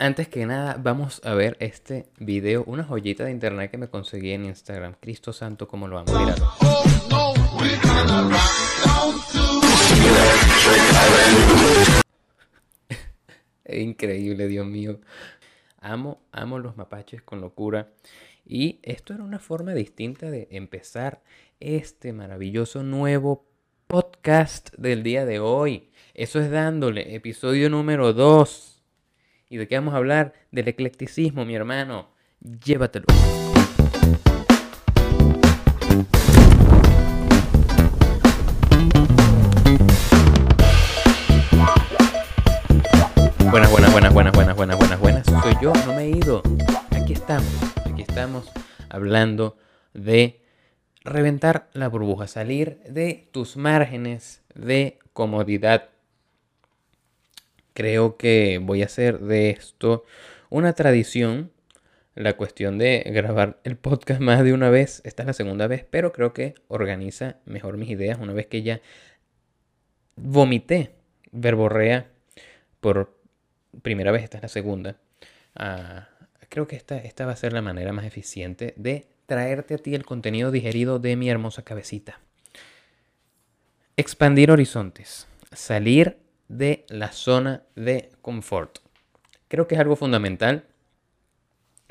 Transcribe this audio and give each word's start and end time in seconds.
Antes 0.00 0.28
que 0.28 0.46
nada, 0.46 0.76
vamos 0.80 1.20
a 1.24 1.34
ver 1.34 1.56
este 1.58 2.06
video, 2.20 2.62
una 2.68 2.84
joyita 2.84 3.24
de 3.24 3.32
internet 3.32 3.68
que 3.68 3.78
me 3.78 3.88
conseguí 3.88 4.30
en 4.30 4.44
Instagram. 4.44 4.94
Cristo 5.00 5.32
Santo, 5.32 5.66
¿cómo 5.66 5.88
lo 5.88 5.98
amo? 5.98 6.16
Míralo. 6.16 6.52
Increíble, 13.68 14.46
Dios 14.46 14.64
mío. 14.68 15.00
Amo, 15.80 16.20
amo 16.30 16.60
los 16.60 16.76
mapaches 16.76 17.20
con 17.22 17.40
locura. 17.40 17.88
Y 18.46 18.78
esto 18.84 19.14
era 19.14 19.24
una 19.24 19.40
forma 19.40 19.74
distinta 19.74 20.30
de 20.30 20.46
empezar 20.52 21.24
este 21.58 22.12
maravilloso 22.12 22.84
nuevo 22.84 23.48
podcast 23.88 24.72
del 24.76 25.02
día 25.02 25.24
de 25.24 25.40
hoy. 25.40 25.90
Eso 26.14 26.38
es 26.38 26.52
dándole, 26.52 27.16
episodio 27.16 27.68
número 27.68 28.12
2. 28.12 28.77
¿Y 29.50 29.56
de 29.56 29.66
qué 29.66 29.76
vamos 29.76 29.94
a 29.94 29.96
hablar? 29.96 30.34
Del 30.52 30.68
eclecticismo, 30.68 31.46
mi 31.46 31.54
hermano. 31.54 32.10
Llévatelo. 32.40 33.06
Buenas, 43.50 43.70
buenas, 43.70 43.90
buenas, 43.90 44.12
buenas, 44.12 44.34
buenas, 44.34 44.54
buenas, 44.54 44.78
buenas, 44.78 45.00
buenas. 45.00 45.26
Soy 45.42 45.54
yo, 45.62 45.72
no 45.86 45.94
me 45.94 46.02
he 46.02 46.10
ido. 46.10 46.42
Aquí 46.90 47.14
estamos, 47.14 47.48
aquí 47.86 48.02
estamos 48.02 48.52
hablando 48.90 49.56
de 49.94 50.42
reventar 51.04 51.70
la 51.72 51.88
burbuja, 51.88 52.26
salir 52.26 52.80
de 52.86 53.30
tus 53.32 53.56
márgenes 53.56 54.42
de 54.54 54.98
comodidad. 55.14 55.88
Creo 57.78 58.16
que 58.16 58.58
voy 58.60 58.82
a 58.82 58.86
hacer 58.86 59.20
de 59.20 59.50
esto 59.50 60.04
una 60.50 60.72
tradición. 60.72 61.52
La 62.16 62.36
cuestión 62.36 62.76
de 62.76 63.04
grabar 63.06 63.60
el 63.62 63.76
podcast 63.76 64.20
más 64.28 64.42
de 64.42 64.52
una 64.52 64.68
vez, 64.68 65.00
esta 65.04 65.22
es 65.22 65.28
la 65.28 65.32
segunda 65.32 65.68
vez, 65.68 65.86
pero 65.88 66.10
creo 66.10 66.32
que 66.32 66.54
organiza 66.66 67.36
mejor 67.44 67.76
mis 67.76 67.88
ideas 67.88 68.18
una 68.20 68.32
vez 68.32 68.48
que 68.48 68.62
ya 68.62 68.80
vomité, 70.16 70.90
verborrea 71.30 72.10
por 72.80 73.16
primera 73.82 74.10
vez, 74.10 74.24
esta 74.24 74.38
es 74.38 74.42
la 74.42 74.48
segunda. 74.48 74.96
Ah, 75.54 76.08
creo 76.48 76.66
que 76.66 76.74
esta, 76.74 76.98
esta 76.98 77.26
va 77.26 77.32
a 77.34 77.36
ser 77.36 77.52
la 77.52 77.62
manera 77.62 77.92
más 77.92 78.06
eficiente 78.06 78.74
de 78.76 79.06
traerte 79.26 79.74
a 79.74 79.78
ti 79.78 79.94
el 79.94 80.04
contenido 80.04 80.50
digerido 80.50 80.98
de 80.98 81.14
mi 81.14 81.30
hermosa 81.30 81.62
cabecita. 81.62 82.18
Expandir 83.96 84.50
horizontes. 84.50 85.28
Salir 85.52 86.18
de 86.48 86.84
la 86.88 87.12
zona 87.12 87.62
de 87.76 88.10
confort. 88.22 88.78
Creo 89.48 89.68
que 89.68 89.74
es 89.74 89.80
algo 89.80 89.96
fundamental, 89.96 90.64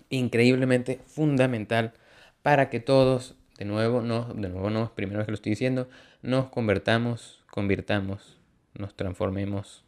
increíblemente 0.10 1.00
fundamental 1.06 1.94
para 2.42 2.70
que 2.70 2.80
todos, 2.80 3.36
de 3.58 3.66
nuevo, 3.66 4.02
no, 4.02 4.26
de 4.34 4.50
nuevo 4.50 4.70
no, 4.70 4.94
primero 4.96 5.26
que 5.26 5.32
lo 5.32 5.36
estoy 5.36 5.52
diciendo, 5.52 5.90
nos 6.22 6.50
convertamos, 6.50 7.44
convirtamos, 7.50 8.38
nos 8.74 8.96
transformemos. 8.96 9.84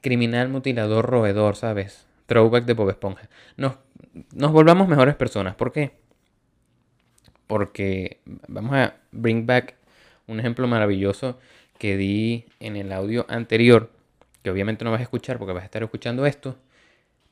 Criminal, 0.00 0.48
mutilador, 0.48 1.06
roedor, 1.06 1.56
¿sabes? 1.56 2.06
Throwback 2.26 2.64
de 2.64 2.74
Bob 2.74 2.90
Esponja. 2.90 3.28
Nos, 3.56 3.78
nos 4.32 4.52
volvamos 4.52 4.88
mejores 4.88 5.14
personas. 5.14 5.56
¿Por 5.56 5.72
qué? 5.72 5.92
Porque 7.46 8.20
vamos 8.48 8.74
a 8.74 8.96
bring 9.12 9.46
back 9.46 9.76
un 10.26 10.40
ejemplo 10.40 10.66
maravilloso 10.66 11.38
que 11.78 11.96
di 11.96 12.46
en 12.60 12.76
el 12.76 12.92
audio 12.92 13.26
anterior, 13.28 13.90
que 14.42 14.50
obviamente 14.50 14.84
no 14.84 14.90
vas 14.90 15.00
a 15.00 15.04
escuchar 15.04 15.38
porque 15.38 15.52
vas 15.52 15.62
a 15.62 15.66
estar 15.66 15.82
escuchando 15.82 16.26
esto. 16.26 16.56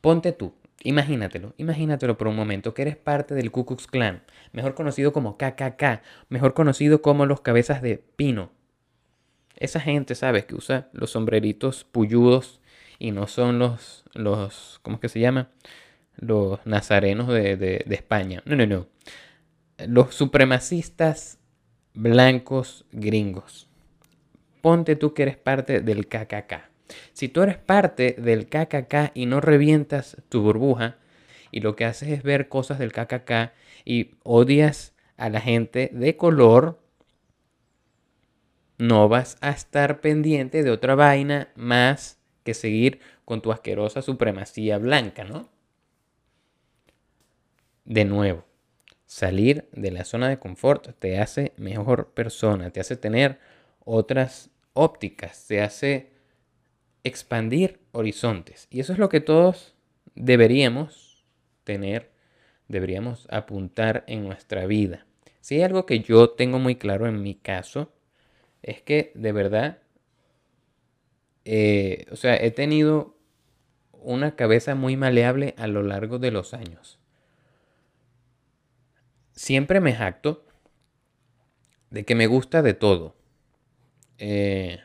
Ponte 0.01 0.33
tú, 0.33 0.55
imagínatelo, 0.83 1.55
imagínatelo 1.57 2.19
por 2.19 2.29
un 2.29 2.37
momento 2.37 2.75
que 2.75 2.83
eres 2.83 2.97
parte 2.97 3.35
del 3.35 3.51
Ku 3.51 3.65
Klux 3.65 3.87
Klan, 3.87 4.23
mejor 4.53 4.75
conocido 4.75 5.13
como 5.13 5.37
KKK, 5.39 6.03
mejor 6.29 6.55
conocido 6.55 7.03
como 7.03 7.27
los 7.27 7.41
cabezas 7.41 7.83
de 7.83 7.99
pino. 8.17 8.51
Esa 9.57 9.81
gente, 9.81 10.15
¿sabes? 10.15 10.45
Que 10.45 10.55
usa 10.55 10.89
los 10.93 11.11
sombreritos 11.11 11.85
puyudos 11.85 12.61
y 12.99 13.13
no 13.13 13.27
son 13.27 13.59
los, 13.59 14.05
los 14.15 14.81
¿cómo 14.83 14.97
es 14.97 15.01
que 15.01 15.09
se 15.09 15.21
llama? 15.21 15.49
Los 16.17 16.65
nazarenos 16.67 17.29
de, 17.29 17.57
de, 17.57 17.85
de 17.87 17.95
España. 17.95 18.43
No, 18.45 18.57
no, 18.57 18.67
no. 18.67 18.87
Los 19.87 20.15
supremacistas 20.15 21.39
blancos 21.95 22.85
gringos. 22.93 23.69
Ponte 24.65 24.97
tú 24.97 25.13
que 25.13 25.25
eres 25.25 25.37
parte 25.37 25.83
del 25.83 26.09
KKK. 26.09 26.71
Si 27.13 27.29
tú 27.29 27.43
eres 27.43 27.59
parte 27.59 28.17
del 28.19 28.49
KKK 28.49 29.11
y 29.13 29.27
no 29.27 29.43
revientas 29.43 30.17
tu 30.31 30.41
burbuja 30.41 30.97
y 31.51 31.61
lo 31.61 31.77
que 31.77 31.85
haces 31.85 32.09
es 32.09 32.23
ver 32.23 32.49
cosas 32.49 32.79
del 32.79 32.91
KKK 32.91 33.53
y 33.85 34.13
odias 34.23 34.95
a 35.19 35.29
la 35.29 35.43
gente 35.43 35.91
de 35.93 36.17
color, 36.17 36.81
no 38.79 39.07
vas 39.11 39.37
a 39.43 39.51
estar 39.51 40.01
pendiente 40.01 40.63
de 40.63 40.71
otra 40.71 40.95
vaina 40.95 41.53
más 41.57 42.19
que 42.43 42.55
seguir 42.55 43.01
con 43.27 43.43
tu 43.43 43.53
asquerosa 43.53 44.01
supremacía 44.01 44.79
blanca, 44.79 45.25
¿no? 45.25 45.51
De 47.85 48.07
nuevo, 48.07 48.47
salir 49.05 49.69
de 49.73 49.91
la 49.91 50.07
zona 50.07 50.31
de 50.31 50.39
confort 50.39 50.99
te 50.99 51.19
hace 51.19 51.53
mejor 51.59 52.15
persona, 52.15 52.71
te 52.71 52.81
hace 52.81 52.97
tener 52.97 53.39
otras 53.85 54.54
ópticas, 54.75 55.47
te 55.47 55.63
hace 55.63 56.11
expandir 57.05 57.81
horizontes. 57.93 58.67
Y 58.71 58.81
eso 58.81 58.93
es 58.93 58.99
lo 58.99 59.09
que 59.09 59.21
todos 59.21 59.75
deberíamos 60.15 61.25
tener, 61.65 62.11
deberíamos 62.69 63.27
apuntar 63.31 64.05
en 64.07 64.25
nuestra 64.25 64.67
vida. 64.67 65.07
Si 65.41 65.57
hay 65.57 65.63
algo 65.63 65.87
que 65.87 66.01
yo 66.01 66.31
tengo 66.31 66.59
muy 66.59 66.77
claro 66.77 67.07
en 67.07 67.23
mi 67.23 67.35
caso, 67.35 67.93
es 68.63 68.83
que 68.83 69.13
de 69.15 69.33
verdad, 69.33 69.79
eh, 71.45 72.07
o 72.11 72.17
sea, 72.17 72.37
he 72.37 72.51
tenido 72.51 73.17
una 73.93 74.37
cabeza 74.37 74.75
muy 74.75 74.97
maleable 74.97 75.55
a 75.59 75.67
lo 75.67 75.83
largo 75.83 76.19
de 76.19 76.31
los 76.31 76.55
años. 76.55 76.99
Siempre 79.33 79.81
me 79.81 79.95
jacto 79.95 80.47
de 81.91 82.05
que 82.05 82.15
me 82.15 82.27
gusta 82.27 82.63
de 82.63 82.75
todo. 82.75 83.17
Eh, 84.19 84.81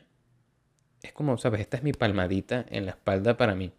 es 1.02 1.14
como, 1.14 1.38
¿sabes? 1.38 1.62
Esta 1.62 1.78
es 1.78 1.84
mi 1.84 1.94
palmadita 1.94 2.66
en 2.70 2.86
la 2.86 2.92
espalda 2.92 3.38
para 3.38 3.56
mí. 3.56 3.72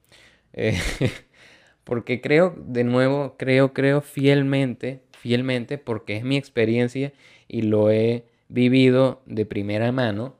Eh, 0.53 0.79
porque 1.85 2.21
creo, 2.21 2.55
de 2.57 2.85
nuevo, 2.85 3.37
creo, 3.37 3.73
creo 3.73 4.01
fielmente, 4.01 5.03
fielmente, 5.13 5.79
porque 5.79 6.17
es 6.17 6.25
mi 6.25 6.37
experiencia 6.37 7.13
y 7.49 7.63
lo 7.63 7.91
he 7.91 8.25
vivido 8.49 9.23
de 9.27 9.47
primera 9.47 9.93
mano, 9.93 10.37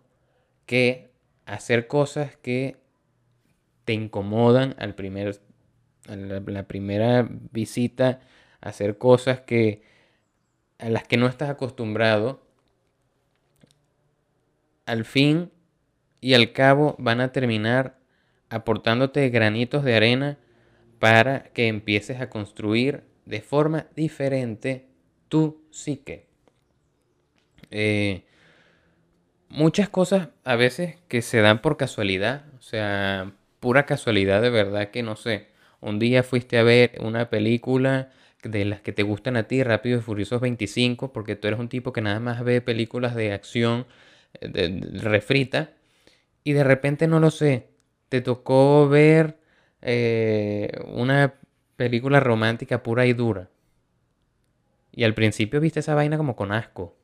que 0.67 1.11
hacer 1.47 1.87
cosas 1.87 2.37
que 2.37 2.77
te 3.85 3.93
incomodan 3.93 4.75
al 4.79 4.95
primer, 4.95 5.41
a 6.09 6.17
la, 6.17 6.41
la 6.41 6.63
primera 6.69 7.29
visita, 7.53 8.21
hacer 8.61 8.99
cosas 8.99 9.41
que 9.41 9.83
a 10.79 10.89
las 10.89 11.07
que 11.07 11.17
no 11.17 11.27
estás 11.27 11.51
acostumbrado, 11.51 12.43
al 14.91 15.05
fin 15.05 15.53
y 16.21 16.35
al 16.35 16.53
cabo 16.53 16.97
van 16.99 17.21
a 17.21 17.31
terminar 17.31 17.97
aportándote 18.49 19.29
granitos 19.31 19.85
de 19.85 19.95
arena 19.95 20.39
para 20.99 21.45
que 21.45 21.69
empieces 21.69 22.21
a 22.21 22.29
construir 22.29 23.05
de 23.25 23.41
forma 23.41 23.87
diferente 23.95 24.89
tu 25.29 25.63
psique. 25.71 26.27
Eh, 27.71 28.25
muchas 29.49 29.89
cosas 29.89 30.31
a 30.43 30.57
veces 30.57 30.97
que 31.07 31.23
se 31.23 31.41
dan 31.41 31.63
por 31.63 31.77
casualidad, 31.77 32.47
o 32.59 32.63
sea, 32.63 33.33
pura 33.61 33.87
casualidad 33.87 34.43
de 34.43 34.51
verdad 34.51 34.91
que 34.91 35.05
no 35.05 35.15
sé. 35.15 35.47
Un 35.81 36.01
día 36.01 36.25
fuiste 36.25 36.59
a 36.59 36.65
ver 36.65 36.99
una 37.01 37.31
película 37.31 38.11
de 38.43 38.65
las 38.65 38.81
que 38.81 38.93
te 38.93 39.05
gustan 39.05 39.37
a 39.37 39.45
ti, 39.45 39.63
Rápido 39.63 40.01
y 40.01 40.03
Furiosos 40.03 40.41
25, 40.41 41.13
porque 41.13 41.37
tú 41.37 41.47
eres 41.47 41.61
un 41.61 41.69
tipo 41.69 41.93
que 41.93 42.01
nada 42.01 42.19
más 42.19 42.43
ve 42.43 42.61
películas 42.61 43.15
de 43.15 43.33
acción 43.33 43.87
refrita, 44.41 45.73
y 46.45 46.53
de 46.53 46.65
repente 46.65 47.07
no 47.07 47.21
lo 47.21 47.31
sé, 47.31 47.69
te 48.09 48.21
tocó 48.21 48.89
ver 48.89 49.39
eh, 49.83 50.73
una 50.89 51.35
película 51.77 52.21
romántica 52.21 52.83
pura 52.83 53.07
y 53.07 53.13
dura. 53.13 53.49
Y 54.93 55.05
al 55.05 55.15
principio 55.15 55.61
viste 55.61 55.81
esa 55.81 55.95
vaina 55.95 56.17
como 56.17 56.37
con 56.37 56.53
asco. 56.53 56.97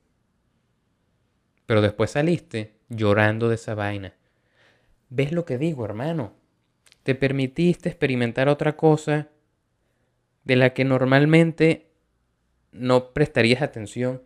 Pero 1.66 1.80
después 1.80 2.10
saliste 2.10 2.74
llorando 2.88 3.48
de 3.48 3.54
esa 3.54 3.74
vaina. 3.74 4.14
¿Ves 5.08 5.32
lo 5.32 5.44
que 5.44 5.58
digo, 5.58 5.84
hermano? 5.84 6.34
Te 7.02 7.14
permitiste 7.14 7.88
experimentar 7.88 8.48
otra 8.48 8.76
cosa 8.76 9.28
de 10.44 10.56
la 10.56 10.74
que 10.74 10.84
normalmente 10.84 11.90
no 12.72 13.12
prestarías 13.12 13.62
atención. 13.62 14.22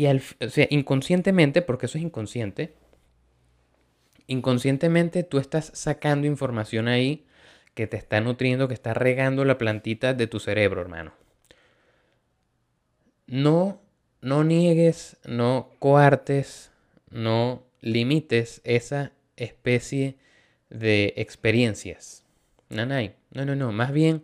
Y 0.00 0.06
al, 0.06 0.22
o 0.40 0.48
sea, 0.48 0.66
inconscientemente, 0.70 1.60
porque 1.60 1.84
eso 1.84 1.98
es 1.98 2.04
inconsciente, 2.04 2.72
inconscientemente 4.28 5.24
tú 5.24 5.36
estás 5.36 5.72
sacando 5.74 6.26
información 6.26 6.88
ahí 6.88 7.26
que 7.74 7.86
te 7.86 7.98
está 7.98 8.22
nutriendo, 8.22 8.66
que 8.66 8.72
está 8.72 8.94
regando 8.94 9.44
la 9.44 9.58
plantita 9.58 10.14
de 10.14 10.26
tu 10.26 10.40
cerebro, 10.40 10.80
hermano. 10.80 11.12
No, 13.26 13.82
no 14.22 14.42
niegues, 14.42 15.18
no 15.26 15.68
coartes, 15.78 16.72
no 17.10 17.62
limites 17.82 18.62
esa 18.64 19.12
especie 19.36 20.16
de 20.70 21.12
experiencias. 21.18 22.24
Nanay, 22.70 23.16
no, 23.32 23.44
no, 23.44 23.54
no, 23.54 23.70
más 23.70 23.92
bien 23.92 24.22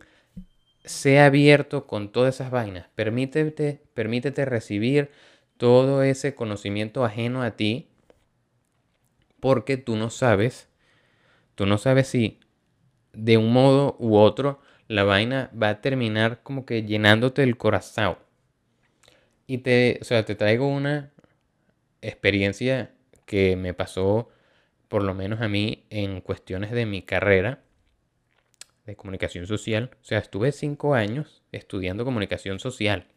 sea 0.87 1.26
abierto 1.26 1.87
con 1.87 2.12
todas 2.12 2.37
esas 2.37 2.50
vainas. 2.50 2.87
Permítete, 2.94 3.82
permítete 3.93 4.46
recibir 4.46 5.11
todo 5.56 6.03
ese 6.03 6.35
conocimiento 6.35 7.05
ajeno 7.05 7.43
a 7.43 7.53
ti 7.53 7.88
porque 9.41 9.76
tú 9.76 9.97
no 9.97 10.11
sabes, 10.11 10.69
tú 11.55 11.67
no 11.67 11.79
sabes 11.79 12.08
si 12.08 12.41
de 13.12 13.37
un 13.37 13.53
modo 13.53 13.97
u 13.99 14.17
otro 14.17 14.61
la 14.88 15.05
vaina 15.05 15.50
va 15.61 15.70
a 15.70 15.81
terminar 15.81 16.43
como 16.43 16.64
que 16.67 16.85
llenándote 16.85 17.43
el 17.43 17.56
corazón. 17.56 18.19
Y 19.47 19.58
te, 19.58 19.99
o 20.00 20.05
sea, 20.05 20.25
te 20.25 20.35
traigo 20.35 20.69
una 20.69 21.12
experiencia 22.02 22.93
que 23.25 23.56
me 23.56 23.75
pasó 23.75 24.29
por 24.88 25.02
lo 25.02 25.14
menos 25.14 25.41
a 25.41 25.49
mí 25.49 25.85
en 25.91 26.20
cuestiones 26.20 26.70
de 26.70 26.87
mi 26.87 27.02
carrera 27.02 27.62
de 28.87 28.97
comunicación 28.97 29.47
social. 29.47 29.91
O 30.00 30.05
sea, 30.05 30.19
estuve 30.19 30.52
cinco 30.52 30.94
años 30.94 31.43
estudiando 31.52 32.05
comunicación 32.05 32.61
social. 32.61 33.09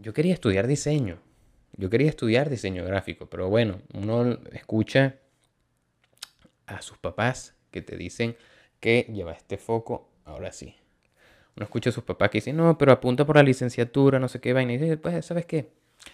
Yo 0.00 0.14
quería 0.14 0.32
estudiar 0.32 0.66
diseño. 0.66 1.18
Yo 1.76 1.90
quería 1.90 2.08
estudiar 2.08 2.48
diseño 2.48 2.84
gráfico, 2.84 3.26
pero 3.26 3.50
bueno, 3.50 3.82
uno 3.92 4.38
escucha 4.52 5.16
a 6.66 6.80
sus 6.80 6.96
papás 6.96 7.54
que 7.70 7.82
te 7.82 7.96
dicen 7.96 8.36
que 8.80 9.06
lleva 9.12 9.32
este 9.32 9.58
foco, 9.58 10.08
ahora 10.24 10.52
sí. 10.52 10.74
Uno 11.54 11.64
escucha 11.64 11.90
a 11.90 11.92
sus 11.92 12.04
papás 12.04 12.30
que 12.30 12.38
dicen, 12.38 12.56
no, 12.56 12.78
pero 12.78 12.92
apunta 12.92 13.26
por 13.26 13.36
la 13.36 13.42
licenciatura, 13.42 14.18
no 14.18 14.28
sé 14.28 14.40
qué 14.40 14.54
vaina. 14.54 14.72
Y 14.72 14.78
dice, 14.78 14.96
pues, 14.96 15.26
¿sabes 15.26 15.44
qué? 15.44 15.68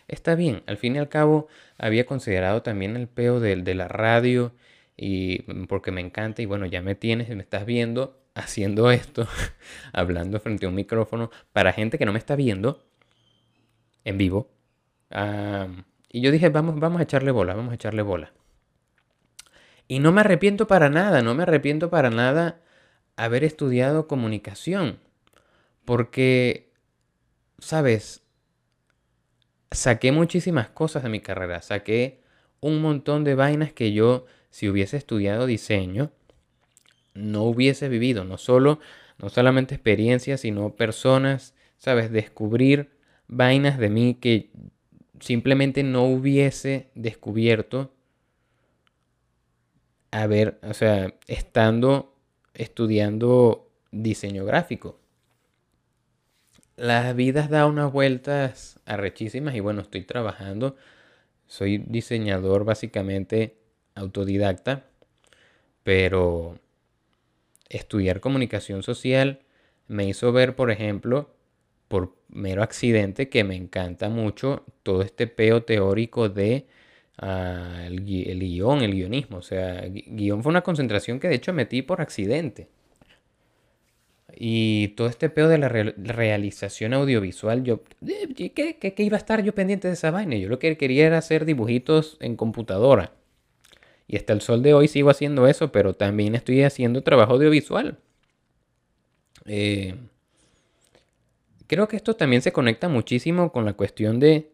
Está 0.08 0.34
bien. 0.34 0.64
Al 0.66 0.78
fin 0.78 0.96
y 0.96 0.98
al 0.98 1.08
cabo, 1.08 1.46
había 1.78 2.06
considerado 2.06 2.62
también 2.62 2.96
el 2.96 3.06
peo 3.06 3.38
de, 3.38 3.54
de 3.54 3.74
la 3.74 3.86
radio 3.86 4.52
y 4.96 5.42
porque 5.68 5.92
me 5.92 6.00
encanta 6.00 6.42
y 6.42 6.46
bueno, 6.46 6.66
ya 6.66 6.82
me 6.82 6.96
tienes, 6.96 7.28
me 7.28 7.42
estás 7.42 7.64
viendo 7.64 8.18
haciendo 8.34 8.90
esto, 8.90 9.28
hablando 9.92 10.40
frente 10.40 10.66
a 10.66 10.70
un 10.70 10.74
micrófono 10.74 11.30
para 11.52 11.72
gente 11.72 11.98
que 11.98 12.04
no 12.06 12.12
me 12.12 12.18
está 12.18 12.34
viendo 12.34 12.85
en 14.06 14.16
vivo. 14.18 14.48
y 16.10 16.20
yo 16.20 16.30
dije, 16.30 16.48
vamos, 16.48 16.78
vamos 16.80 17.00
a 17.00 17.02
echarle 17.02 17.32
bola, 17.32 17.54
vamos 17.54 17.72
a 17.72 17.74
echarle 17.74 18.02
bola. 18.02 18.32
Y 19.88 19.98
no 19.98 20.12
me 20.12 20.20
arrepiento 20.20 20.66
para 20.66 20.88
nada, 20.88 21.22
no 21.22 21.34
me 21.34 21.42
arrepiento 21.42 21.90
para 21.90 22.10
nada 22.10 22.60
haber 23.16 23.44
estudiado 23.44 24.06
comunicación. 24.06 25.00
Porque, 25.84 26.72
sabes, 27.58 28.22
saqué 29.70 30.12
muchísimas 30.12 30.68
cosas 30.68 31.02
de 31.02 31.08
mi 31.08 31.20
carrera, 31.20 31.60
saqué 31.60 32.22
un 32.60 32.80
montón 32.80 33.24
de 33.24 33.34
vainas 33.34 33.72
que 33.72 33.92
yo 33.92 34.26
si 34.50 34.68
hubiese 34.68 34.96
estudiado 34.96 35.46
diseño, 35.46 36.12
no 37.14 37.42
hubiese 37.42 37.88
vivido, 37.88 38.24
no 38.24 38.38
solo, 38.38 38.78
no 39.18 39.30
solamente 39.30 39.74
experiencias, 39.74 40.40
sino 40.40 40.76
personas, 40.76 41.54
¿sabes? 41.78 42.10
Descubrir 42.10 42.95
vainas 43.28 43.78
de 43.78 43.90
mí 43.90 44.14
que 44.14 44.50
simplemente 45.20 45.82
no 45.82 46.04
hubiese 46.04 46.90
descubierto 46.94 47.92
a 50.10 50.26
ver, 50.26 50.58
o 50.62 50.72
sea, 50.72 51.14
estando 51.26 52.14
estudiando 52.54 53.70
diseño 53.90 54.44
gráfico. 54.44 54.98
Las 56.76 57.14
vidas 57.14 57.50
da 57.50 57.66
unas 57.66 57.92
vueltas 57.92 58.80
arrechísimas 58.86 59.54
y 59.54 59.60
bueno, 59.60 59.82
estoy 59.82 60.02
trabajando. 60.02 60.76
Soy 61.46 61.78
diseñador 61.78 62.64
básicamente 62.64 63.56
autodidacta, 63.94 64.84
pero 65.82 66.58
estudiar 67.68 68.20
comunicación 68.20 68.82
social 68.82 69.40
me 69.86 70.06
hizo 70.06 70.32
ver, 70.32 70.56
por 70.56 70.70
ejemplo, 70.70 71.35
por 71.88 72.16
mero 72.28 72.62
accidente, 72.62 73.28
que 73.28 73.44
me 73.44 73.56
encanta 73.56 74.08
mucho 74.08 74.64
todo 74.82 75.02
este 75.02 75.26
peo 75.26 75.62
teórico 75.64 76.28
de 76.28 76.66
ah, 77.18 77.84
el, 77.86 78.04
guion, 78.04 78.82
el 78.82 78.92
guionismo. 78.94 79.38
O 79.38 79.42
sea, 79.42 79.82
guion 79.88 80.42
fue 80.42 80.50
una 80.50 80.62
concentración 80.62 81.20
que 81.20 81.28
de 81.28 81.36
hecho 81.36 81.52
metí 81.52 81.82
por 81.82 82.00
accidente. 82.00 82.68
Y 84.38 84.88
todo 84.88 85.08
este 85.08 85.30
peo 85.30 85.48
de 85.48 85.56
la 85.58 85.68
realización 85.68 86.92
audiovisual, 86.92 87.64
yo, 87.64 87.82
eh, 88.06 88.28
¿qué, 88.34 88.76
¿qué, 88.78 89.02
iba 89.02 89.16
a 89.16 89.18
estar 89.18 89.42
yo 89.42 89.54
pendiente 89.54 89.88
de 89.88 89.94
esa 89.94 90.10
vaina? 90.10 90.36
Yo 90.36 90.48
lo 90.48 90.58
que 90.58 90.76
quería 90.76 91.06
era 91.06 91.18
hacer 91.18 91.46
dibujitos 91.46 92.18
en 92.20 92.36
computadora. 92.36 93.12
Y 94.08 94.16
hasta 94.16 94.32
el 94.34 94.42
sol 94.42 94.62
de 94.62 94.74
hoy 94.74 94.88
sigo 94.88 95.10
haciendo 95.10 95.46
eso, 95.48 95.72
pero 95.72 95.94
también 95.94 96.34
estoy 96.34 96.62
haciendo 96.62 97.02
trabajo 97.02 97.34
audiovisual. 97.34 97.98
Eh, 99.46 99.94
creo 101.66 101.88
que 101.88 101.96
esto 101.96 102.14
también 102.14 102.42
se 102.42 102.52
conecta 102.52 102.88
muchísimo 102.88 103.52
con 103.52 103.64
la 103.64 103.74
cuestión 103.74 104.20
de 104.20 104.50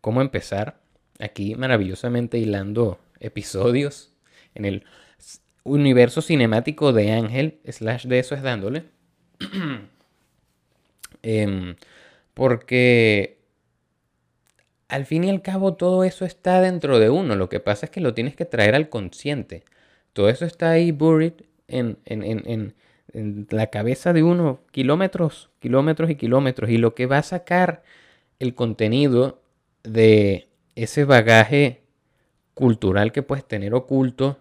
cómo 0.00 0.20
empezar 0.20 0.80
aquí 1.18 1.54
maravillosamente 1.54 2.38
hilando 2.38 2.98
episodios 3.20 4.12
en 4.54 4.64
el 4.64 4.84
universo 5.64 6.22
cinemático 6.22 6.92
de 6.92 7.12
Ángel, 7.12 7.58
slash 7.68 8.06
de 8.06 8.18
eso 8.18 8.34
es 8.34 8.42
dándole. 8.42 8.84
Em, 11.22 11.74
porque 12.32 13.38
al 14.88 15.04
fin 15.04 15.24
y 15.24 15.30
al 15.30 15.42
cabo 15.42 15.74
todo 15.74 16.04
eso 16.04 16.24
está 16.24 16.60
dentro 16.60 16.98
de 16.98 17.10
uno. 17.10 17.36
Lo 17.36 17.48
que 17.48 17.60
pasa 17.60 17.86
es 17.86 17.90
que 17.90 18.00
lo 18.00 18.14
tienes 18.14 18.36
que 18.36 18.44
traer 18.44 18.74
al 18.74 18.88
consciente. 18.88 19.64
Todo 20.12 20.28
eso 20.28 20.44
está 20.44 20.70
ahí 20.70 20.92
buried 20.92 21.34
en, 21.66 21.98
en, 22.06 22.74
la 23.12 23.68
cabeza 23.68 24.12
de 24.12 24.22
uno, 24.22 24.60
kilómetros, 24.70 25.50
kilómetros 25.60 26.10
y 26.10 26.16
kilómetros. 26.16 26.70
Y 26.70 26.78
lo 26.78 26.94
que 26.94 27.06
va 27.06 27.18
a 27.18 27.22
sacar 27.22 27.82
el 28.38 28.54
contenido 28.54 29.42
de 29.82 30.48
ese 30.74 31.04
bagaje 31.04 31.82
cultural 32.54 33.12
que 33.12 33.22
puedes 33.22 33.46
tener 33.46 33.74
oculto 33.74 34.38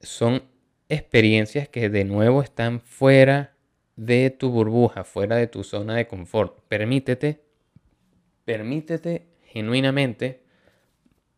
son 0.00 0.42
experiencias 0.88 1.68
que 1.68 1.88
de 1.88 2.04
nuevo 2.04 2.42
están 2.42 2.80
fuera 2.80 3.54
de 3.96 4.30
tu 4.30 4.50
burbuja, 4.50 5.04
fuera 5.04 5.36
de 5.36 5.46
tu 5.46 5.64
zona 5.64 5.96
de 5.96 6.06
confort. 6.06 6.60
Permítete 6.68 7.46
permítete 8.46 9.26
genuinamente, 9.44 10.40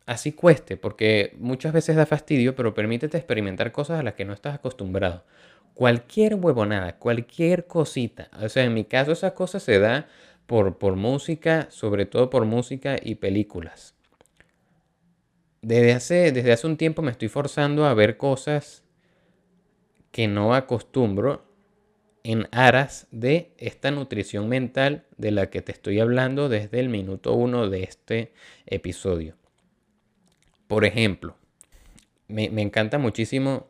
así 0.07 0.33
cueste, 0.33 0.77
porque 0.77 1.35
muchas 1.39 1.73
veces 1.73 1.97
da 1.97 2.07
fastidio, 2.07 2.55
pero 2.55 2.75
permítete 2.75 3.17
experimentar 3.17 3.73
cosas 3.73 3.99
a 3.99 4.03
las 4.05 4.15
que 4.15 4.25
no 4.25 4.33
estás 4.33 4.55
acostumbrado. 4.55 5.25
Cualquier 5.79 6.35
huevonada, 6.35 6.99
cualquier 6.99 7.69
cosita. 7.69 8.31
O 8.43 8.49
sea, 8.49 8.65
en 8.65 8.75
mi 8.75 8.85
caso 8.85 9.13
esa 9.13 9.33
cosa 9.37 9.61
se 9.61 9.79
da 9.79 10.09
por, 10.49 10.77
por 10.77 10.97
música, 10.97 11.69
sobre 11.71 12.05
todo 12.05 12.31
por 12.31 12.47
música 12.47 12.97
y 13.01 13.15
películas. 13.15 13.95
Desde 15.63 15.93
hace, 15.93 16.33
desde 16.33 16.51
hace 16.51 16.67
un 16.67 16.79
tiempo 16.79 17.01
me 17.01 17.13
estoy 17.13 17.29
forzando 17.29 17.85
a 17.85 17.95
ver 17.95 18.17
cosas 18.17 18.83
que 20.11 20.27
no 20.27 20.53
acostumbro 20.53 21.45
en 22.25 22.49
aras 22.51 23.07
de 23.13 23.53
esta 23.57 23.93
nutrición 23.93 24.49
mental 24.49 25.05
de 25.17 25.31
la 25.31 25.49
que 25.49 25.63
te 25.63 25.71
estoy 25.71 26.01
hablando 26.01 26.49
desde 26.49 26.81
el 26.81 26.89
minuto 26.89 27.35
uno 27.35 27.69
de 27.69 27.85
este 27.85 28.33
episodio. 28.67 29.37
Por 30.67 30.85
ejemplo, 30.85 31.37
me, 32.27 32.47
encanta 32.61 32.99
muchísimo, 32.99 33.69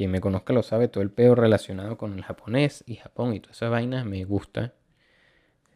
quien 0.00 0.10
me 0.12 0.22
conozca 0.22 0.54
lo 0.54 0.62
sabe, 0.62 0.88
todo 0.88 1.02
el 1.02 1.10
peor 1.10 1.38
relacionado 1.38 1.98
con 1.98 2.14
el 2.14 2.22
japonés 2.24 2.82
y 2.86 2.94
Japón 2.94 3.34
y 3.34 3.40
todas 3.40 3.58
esas 3.58 3.70
vainas 3.70 4.06
me 4.06 4.24
gusta 4.24 4.72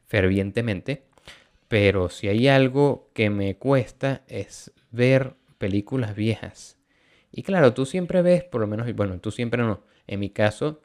fervientemente. 0.07 1.03
Pero 1.69 2.09
si 2.09 2.29
hay 2.29 2.49
algo 2.49 3.11
que 3.13 3.29
me 3.29 3.59
cuesta 3.59 4.23
es 4.27 4.73
ver 4.91 5.35
películas 5.59 6.15
viejas. 6.15 6.79
Y 7.33 7.43
claro, 7.43 7.75
tú 7.75 7.85
siempre 7.85 8.23
ves, 8.23 8.45
por 8.45 8.63
lo 8.63 8.67
menos, 8.67 8.91
bueno, 8.95 9.21
tú 9.21 9.31
siempre 9.31 9.63
no. 9.63 9.83
En 10.07 10.21
mi 10.21 10.31
caso, 10.31 10.81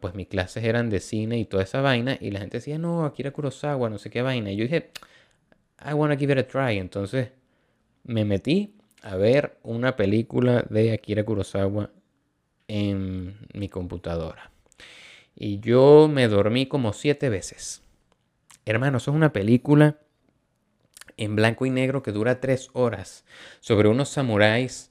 pues 0.00 0.16
mis 0.16 0.26
clases 0.26 0.64
eran 0.64 0.90
de 0.90 0.98
cine 0.98 1.38
y 1.38 1.44
toda 1.44 1.62
esa 1.62 1.80
vaina, 1.80 2.18
y 2.20 2.32
la 2.32 2.40
gente 2.40 2.56
decía, 2.56 2.76
no, 2.76 3.04
Akira 3.04 3.30
Kurosawa, 3.30 3.88
no 3.88 3.98
sé 3.98 4.10
qué 4.10 4.20
vaina. 4.20 4.50
Y 4.50 4.56
yo 4.56 4.64
dije, 4.64 4.90
I 5.88 5.92
wanna 5.92 6.16
give 6.16 6.32
it 6.32 6.40
a 6.40 6.48
try. 6.48 6.76
Entonces 6.78 7.28
me 8.02 8.24
metí 8.24 8.74
a 9.00 9.14
ver 9.14 9.58
una 9.62 9.94
película 9.94 10.64
de 10.68 10.92
Akira 10.92 11.22
Kurosawa 11.22 11.90
en 12.72 13.36
mi 13.52 13.68
computadora. 13.68 14.50
Y 15.36 15.60
yo 15.60 16.08
me 16.10 16.26
dormí 16.26 16.64
como 16.66 16.94
siete 16.94 17.28
veces. 17.28 17.82
Hermano, 18.64 18.96
eso 18.96 19.10
es 19.10 19.14
una 19.14 19.30
película 19.30 19.98
en 21.18 21.36
blanco 21.36 21.66
y 21.66 21.70
negro 21.70 22.02
que 22.02 22.12
dura 22.12 22.40
tres 22.40 22.70
horas 22.72 23.26
sobre 23.60 23.88
unos 23.88 24.08
samuráis 24.08 24.90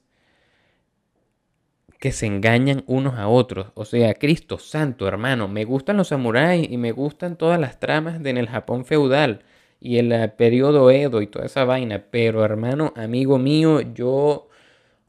que 1.97 2.11
se 2.11 2.27
engañan 2.27 2.83
unos 2.85 3.15
a 3.15 3.27
otros. 3.27 3.71
O 3.73 3.85
sea, 3.85 4.13
Cristo 4.13 4.59
Santo, 4.59 5.07
hermano, 5.07 5.47
me 5.47 5.65
gustan 5.65 5.97
los 5.97 6.09
samuráis 6.09 6.69
y 6.69 6.77
me 6.77 6.91
gustan 6.91 7.35
todas 7.35 7.59
las 7.59 7.79
tramas 7.79 8.21
de 8.21 8.29
en 8.29 8.37
el 8.37 8.47
Japón 8.47 8.85
feudal 8.85 9.43
y 9.79 9.97
el 9.97 10.11
eh, 10.11 10.27
periodo 10.27 10.91
Edo 10.91 11.23
y 11.23 11.27
toda 11.27 11.45
esa 11.45 11.65
vaina. 11.65 12.05
Pero, 12.11 12.45
hermano, 12.45 12.93
amigo 12.95 13.39
mío, 13.39 13.81
yo... 13.81 14.49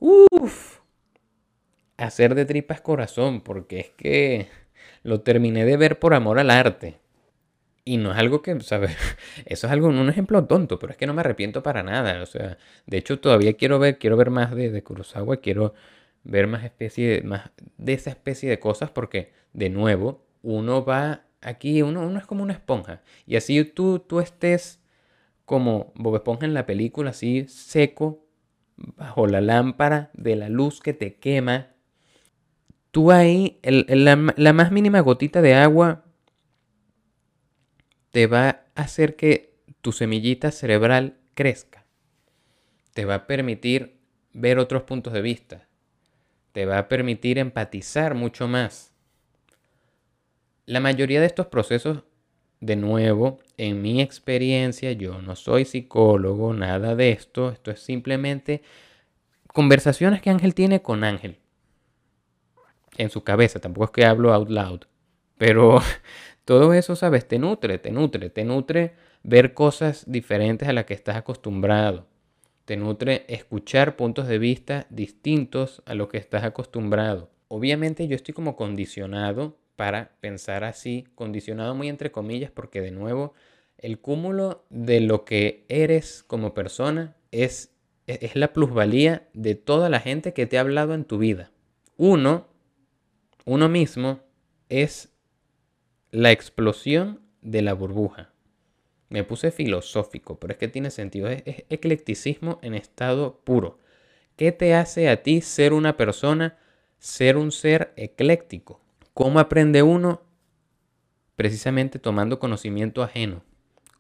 Uff. 0.00 0.71
Hacer 1.96 2.34
de 2.34 2.44
tripas 2.44 2.80
corazón, 2.80 3.40
porque 3.40 3.80
es 3.80 3.90
que 3.90 4.48
lo 5.02 5.20
terminé 5.20 5.64
de 5.64 5.76
ver 5.76 5.98
por 5.98 6.14
amor 6.14 6.38
al 6.38 6.50
arte. 6.50 6.98
Y 7.84 7.96
no 7.96 8.12
es 8.12 8.18
algo 8.18 8.42
que, 8.42 8.60
¿sabes? 8.60 8.96
Eso 9.46 9.66
es 9.66 9.72
algo, 9.72 9.88
un 9.88 10.08
ejemplo 10.08 10.44
tonto, 10.44 10.78
pero 10.78 10.92
es 10.92 10.96
que 10.96 11.06
no 11.06 11.14
me 11.14 11.20
arrepiento 11.20 11.62
para 11.62 11.82
nada. 11.82 12.22
O 12.22 12.26
sea, 12.26 12.58
de 12.86 12.96
hecho 12.96 13.20
todavía 13.20 13.54
quiero 13.54 13.78
ver, 13.78 13.98
quiero 13.98 14.16
ver 14.16 14.30
más 14.30 14.54
de, 14.54 14.70
de 14.70 14.82
Kurosawa, 14.82 15.38
quiero 15.38 15.74
ver 16.24 16.46
más, 16.46 16.64
especie, 16.64 17.22
más 17.22 17.50
de 17.78 17.92
esa 17.94 18.10
especie 18.10 18.48
de 18.48 18.60
cosas 18.60 18.90
porque, 18.90 19.32
de 19.52 19.70
nuevo, 19.70 20.24
uno 20.42 20.84
va 20.84 21.24
aquí, 21.40 21.82
uno, 21.82 22.06
uno 22.06 22.18
es 22.18 22.26
como 22.26 22.42
una 22.42 22.52
esponja. 22.52 23.02
Y 23.26 23.36
así 23.36 23.64
tú, 23.64 23.98
tú 23.98 24.20
estés 24.20 24.80
como 25.44 25.92
Bob 25.96 26.16
Esponja 26.16 26.46
en 26.46 26.54
la 26.54 26.66
película, 26.66 27.10
así 27.10 27.46
seco, 27.48 28.24
bajo 28.76 29.26
la 29.26 29.40
lámpara 29.40 30.10
de 30.14 30.36
la 30.36 30.48
luz 30.48 30.80
que 30.80 30.92
te 30.92 31.14
quema. 31.16 31.71
Tú 32.92 33.10
ahí, 33.10 33.58
la, 33.62 34.16
más 34.16 34.70
mínima 34.70 35.00
gotita 35.00 35.42
de 35.42 35.54
agua 35.54 36.04
te 38.10 38.28
va 38.28 38.66
a 38.76 38.82
hacer 38.82 39.16
que 39.16 39.56
tu 39.80 39.90
semillita 39.90 40.52
cerebral 40.52 41.16
crezca. 41.34 41.84
Te 42.94 43.04
va 43.04 43.14
a 43.16 43.26
permitir 43.26 43.98
ver 44.32 44.58
otros 44.60 44.84
puntos 44.84 45.12
de 45.12 45.22
vista 45.22 45.66
te 46.52 46.66
va 46.66 46.78
a 46.78 46.88
permitir 46.88 47.38
empatizar 47.38 48.14
mucho 48.14 48.46
más. 48.46 48.92
La 50.66 50.80
mayoría 50.80 51.20
de 51.20 51.26
estos 51.26 51.46
procesos, 51.46 52.04
de 52.60 52.76
nuevo, 52.76 53.40
en 53.56 53.82
mi 53.82 54.00
experiencia, 54.00 54.92
yo 54.92 55.20
no 55.20 55.34
soy 55.34 55.64
psicólogo, 55.64 56.54
nada 56.54 56.94
de 56.94 57.10
esto, 57.10 57.50
esto 57.50 57.70
es 57.70 57.80
simplemente 57.80 58.62
conversaciones 59.48 60.22
que 60.22 60.30
Ángel 60.30 60.54
tiene 60.54 60.82
con 60.82 61.04
Ángel. 61.04 61.38
En 62.96 63.10
su 63.10 63.24
cabeza, 63.24 63.60
tampoco 63.60 63.86
es 63.86 63.90
que 63.90 64.04
hablo 64.04 64.32
out 64.34 64.50
loud, 64.50 64.80
pero 65.38 65.80
todo 66.44 66.74
eso, 66.74 66.96
sabes, 66.96 67.26
te 67.26 67.38
nutre, 67.38 67.78
te 67.78 67.90
nutre, 67.90 68.30
te 68.30 68.44
nutre 68.44 68.94
ver 69.22 69.54
cosas 69.54 70.04
diferentes 70.06 70.68
a 70.68 70.72
las 70.72 70.84
que 70.84 70.94
estás 70.94 71.16
acostumbrado 71.16 72.06
te 72.64 72.76
nutre 72.76 73.24
escuchar 73.28 73.96
puntos 73.96 74.28
de 74.28 74.38
vista 74.38 74.86
distintos 74.90 75.82
a 75.84 75.94
lo 75.94 76.08
que 76.08 76.18
estás 76.18 76.44
acostumbrado. 76.44 77.30
Obviamente 77.48 78.06
yo 78.08 78.16
estoy 78.16 78.34
como 78.34 78.56
condicionado 78.56 79.58
para 79.76 80.12
pensar 80.20 80.64
así, 80.64 81.06
condicionado 81.14 81.74
muy 81.74 81.88
entre 81.88 82.12
comillas, 82.12 82.50
porque 82.50 82.80
de 82.80 82.92
nuevo 82.92 83.34
el 83.78 83.98
cúmulo 83.98 84.64
de 84.70 85.00
lo 85.00 85.24
que 85.24 85.64
eres 85.68 86.22
como 86.26 86.54
persona 86.54 87.16
es, 87.32 87.72
es 88.06 88.36
la 88.36 88.52
plusvalía 88.52 89.28
de 89.34 89.54
toda 89.54 89.88
la 89.88 90.00
gente 90.00 90.32
que 90.32 90.46
te 90.46 90.56
ha 90.56 90.60
hablado 90.60 90.94
en 90.94 91.04
tu 91.04 91.18
vida. 91.18 91.50
Uno, 91.96 92.46
uno 93.44 93.68
mismo, 93.68 94.20
es 94.68 95.12
la 96.10 96.30
explosión 96.30 97.20
de 97.40 97.62
la 97.62 97.74
burbuja. 97.74 98.32
Me 99.08 99.24
puse 99.24 99.50
filosófico, 99.50 100.38
pero 100.38 100.52
es 100.52 100.58
que 100.58 100.68
tiene 100.68 100.90
sentido. 100.90 101.28
Es, 101.28 101.42
eclecticismo 101.68 102.58
en 102.62 102.74
estado 102.74 103.40
puro. 103.44 103.78
¿Qué 104.36 104.52
te 104.52 104.74
hace 104.74 105.08
a 105.08 105.22
ti 105.22 105.42
ser 105.42 105.72
una 105.72 105.96
persona, 105.96 106.58
ser 106.98 107.36
un 107.36 107.52
ser 107.52 107.92
ecléctico? 107.96 108.80
¿Cómo 109.12 109.38
aprende 109.38 109.82
uno? 109.82 110.22
Precisamente 111.36 111.98
tomando 111.98 112.38
conocimiento 112.38 113.02
ajeno. 113.02 113.42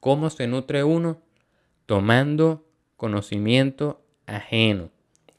¿Cómo 0.00 0.30
se 0.30 0.46
nutre 0.46 0.84
uno? 0.84 1.20
Tomando 1.86 2.66
conocimiento 2.96 4.02
ajeno. 4.26 4.90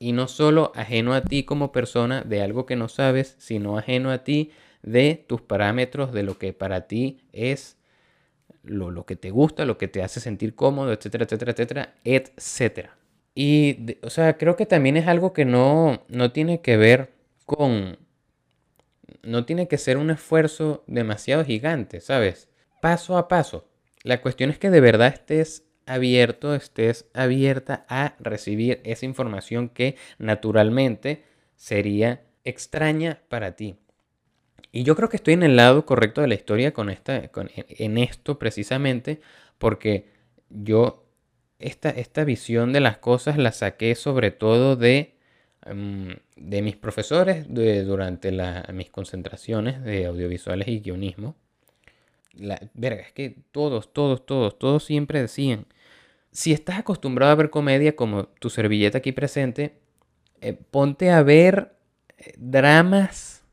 Y 0.04 0.12
no 0.12 0.28
solo 0.28 0.74
ajeno 0.76 1.14
a 1.14 1.22
ti 1.22 1.46
como 1.46 1.72
persona 1.72 2.24
de 2.24 2.42
algo 2.42 2.66
que 2.66 2.76
no 2.76 2.90
sabes, 2.90 3.36
sino 3.38 3.78
ajeno 3.78 4.12
a 4.12 4.26
ti 4.26 4.52
de 4.82 5.24
tus 5.30 5.40
parámetros, 5.40 6.12
de 6.12 6.24
lo 6.24 6.38
que 6.38 6.52
para 6.52 6.88
ti 6.88 7.22
es 7.32 7.78
lo, 8.64 9.06
que 9.06 9.16
te 9.16 9.32
gusta, 9.32 9.64
lo 9.64 9.78
que 9.78 9.88
te 9.88 10.04
hace 10.04 10.20
sentir 10.20 10.56
cómodo, 10.56 10.92
etcétera, 10.92 11.24
etcétera, 11.24 11.52
etcétera, 11.54 11.94
etcétera. 12.04 12.98
Y, 13.34 13.96
o 14.02 14.10
sea, 14.10 14.38
creo 14.38 14.58
que 14.58 14.66
también 14.66 14.98
es 14.98 15.08
algo 15.08 15.32
que 15.32 15.46
no, 15.46 16.04
no 16.10 16.34
tiene 16.34 16.60
que 16.60 16.76
ver 16.76 17.14
con... 17.46 17.98
No 19.22 19.46
tiene 19.46 19.70
que 19.70 19.78
ser 19.78 19.96
un 19.96 20.10
esfuerzo 20.10 20.84
demasiado 20.86 21.46
gigante, 21.46 22.02
¿sabes? 22.02 22.50
Paso 22.82 23.18
a 23.18 23.30
paso. 23.30 23.70
La 24.04 24.22
cuestión 24.22 24.50
es 24.50 24.60
que 24.60 24.70
de 24.70 24.82
verdad 24.82 25.14
estés 25.14 25.64
abierto, 25.86 26.56
estés 26.56 27.06
abierta 27.14 27.86
a 27.90 28.16
recibir 28.20 28.82
esa 28.84 29.06
información 29.06 29.70
que 29.70 29.96
naturalmente 30.18 31.24
sería 31.56 32.22
extraña 32.44 33.22
para 33.30 33.56
ti. 33.56 33.78
Y 34.72 34.84
yo 34.84 34.96
creo 34.96 35.10
que 35.10 35.18
estoy 35.18 35.36
en 35.36 35.44
el 35.44 35.56
lado 35.56 35.86
correcto 35.86 36.22
de 36.22 36.28
la 36.28 36.34
historia 36.34 36.74
con 36.74 36.90
esta, 36.90 37.30
en 37.46 37.98
esto 37.98 38.40
precisamente, 38.40 39.22
porque 39.60 40.08
yo 40.50 41.06
esta, 41.60 41.90
esta 41.90 42.24
visión 42.24 42.74
de 42.74 42.80
las 42.80 42.98
cosas 42.98 43.38
la 43.38 43.52
saqué 43.52 43.96
sobre 43.96 44.32
todo 44.32 44.76
de, 44.76 45.16
mm, 45.72 46.12
de 46.38 46.62
mis 46.62 46.76
profesores 46.76 47.46
durante 47.48 48.32
mis 48.74 48.90
concentraciones 48.90 49.84
de 49.84 50.08
audiovisuales 50.08 50.68
y 50.68 50.80
guionismo. 50.80 51.36
Verga, 52.34 53.02
es 53.02 53.12
que 53.12 53.38
todos, 53.52 53.94
todos, 53.94 54.26
todos, 54.26 54.58
todos 54.58 54.84
siempre 54.84 55.22
decían, 55.22 55.68
si 56.32 56.52
estás 56.52 56.80
acostumbrado 56.80 57.32
a 57.32 57.36
ver 57.36 57.50
comedia 57.50 57.96
como 57.96 58.26
tu 58.26 58.50
servilleta 58.50 58.98
aquí 58.98 59.12
presente, 59.12 59.78
eh, 60.42 60.54
ponte 60.54 61.12
a 61.12 61.22
ver 61.22 61.76
eh, 62.18 62.34
dramas 62.38 63.44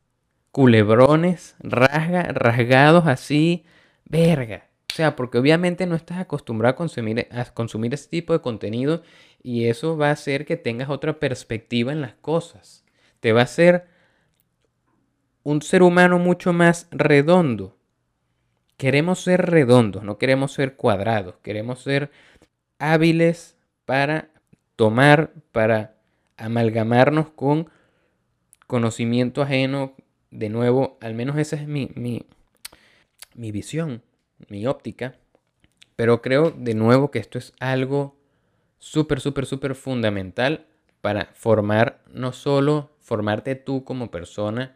culebrones, 0.51 1.55
rasga, 1.59 2.23
rasgados 2.33 3.07
así, 3.07 3.65
verga. 4.05 4.67
O 4.91 4.93
sea, 4.93 5.15
porque 5.15 5.37
obviamente 5.37 5.85
no 5.85 5.95
estás 5.95 6.17
acostumbrado 6.17 6.73
a 6.73 6.75
consumir, 6.75 7.27
a 7.31 7.45
consumir 7.45 7.93
ese 7.93 8.09
tipo 8.09 8.33
de 8.33 8.41
contenido 8.41 9.03
y 9.41 9.67
eso 9.67 9.95
va 9.95 10.09
a 10.09 10.13
hacer 10.13 10.45
que 10.45 10.57
tengas 10.57 10.89
otra 10.89 11.19
perspectiva 11.19 11.93
en 11.93 12.01
las 12.01 12.15
cosas. 12.15 12.83
Te 13.21 13.31
va 13.31 13.41
a 13.41 13.45
hacer 13.45 13.85
un 15.43 15.61
ser 15.61 15.81
humano 15.81 16.19
mucho 16.19 16.51
más 16.51 16.87
redondo. 16.91 17.77
Queremos 18.81 19.19
ser 19.19 19.45
redondos, 19.45 20.01
no 20.03 20.17
queremos 20.17 20.53
ser 20.53 20.75
cuadrados, 20.75 21.35
queremos 21.43 21.83
ser 21.83 22.09
hábiles 22.79 23.55
para 23.85 24.31
tomar, 24.75 25.33
para 25.51 25.97
amalgamarnos 26.35 27.29
con 27.29 27.69
conocimiento 28.65 29.43
ajeno, 29.43 29.93
de 30.31 30.49
nuevo, 30.49 30.97
al 30.99 31.13
menos 31.13 31.37
esa 31.37 31.57
es 31.57 31.67
mi, 31.67 31.91
mi, 31.93 32.25
mi 33.35 33.51
visión, 33.51 34.01
mi 34.49 34.65
óptica. 34.65 35.13
Pero 35.95 36.23
creo 36.23 36.49
de 36.49 36.73
nuevo 36.73 37.11
que 37.11 37.19
esto 37.19 37.37
es 37.37 37.53
algo 37.59 38.17
súper, 38.79 39.19
súper, 39.21 39.45
súper 39.45 39.75
fundamental 39.75 40.65
para 41.01 41.25
formar, 41.35 42.01
no 42.07 42.33
solo 42.33 42.89
formarte 42.99 43.53
tú 43.53 43.83
como 43.83 44.09
persona, 44.09 44.75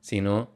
sino 0.00 0.48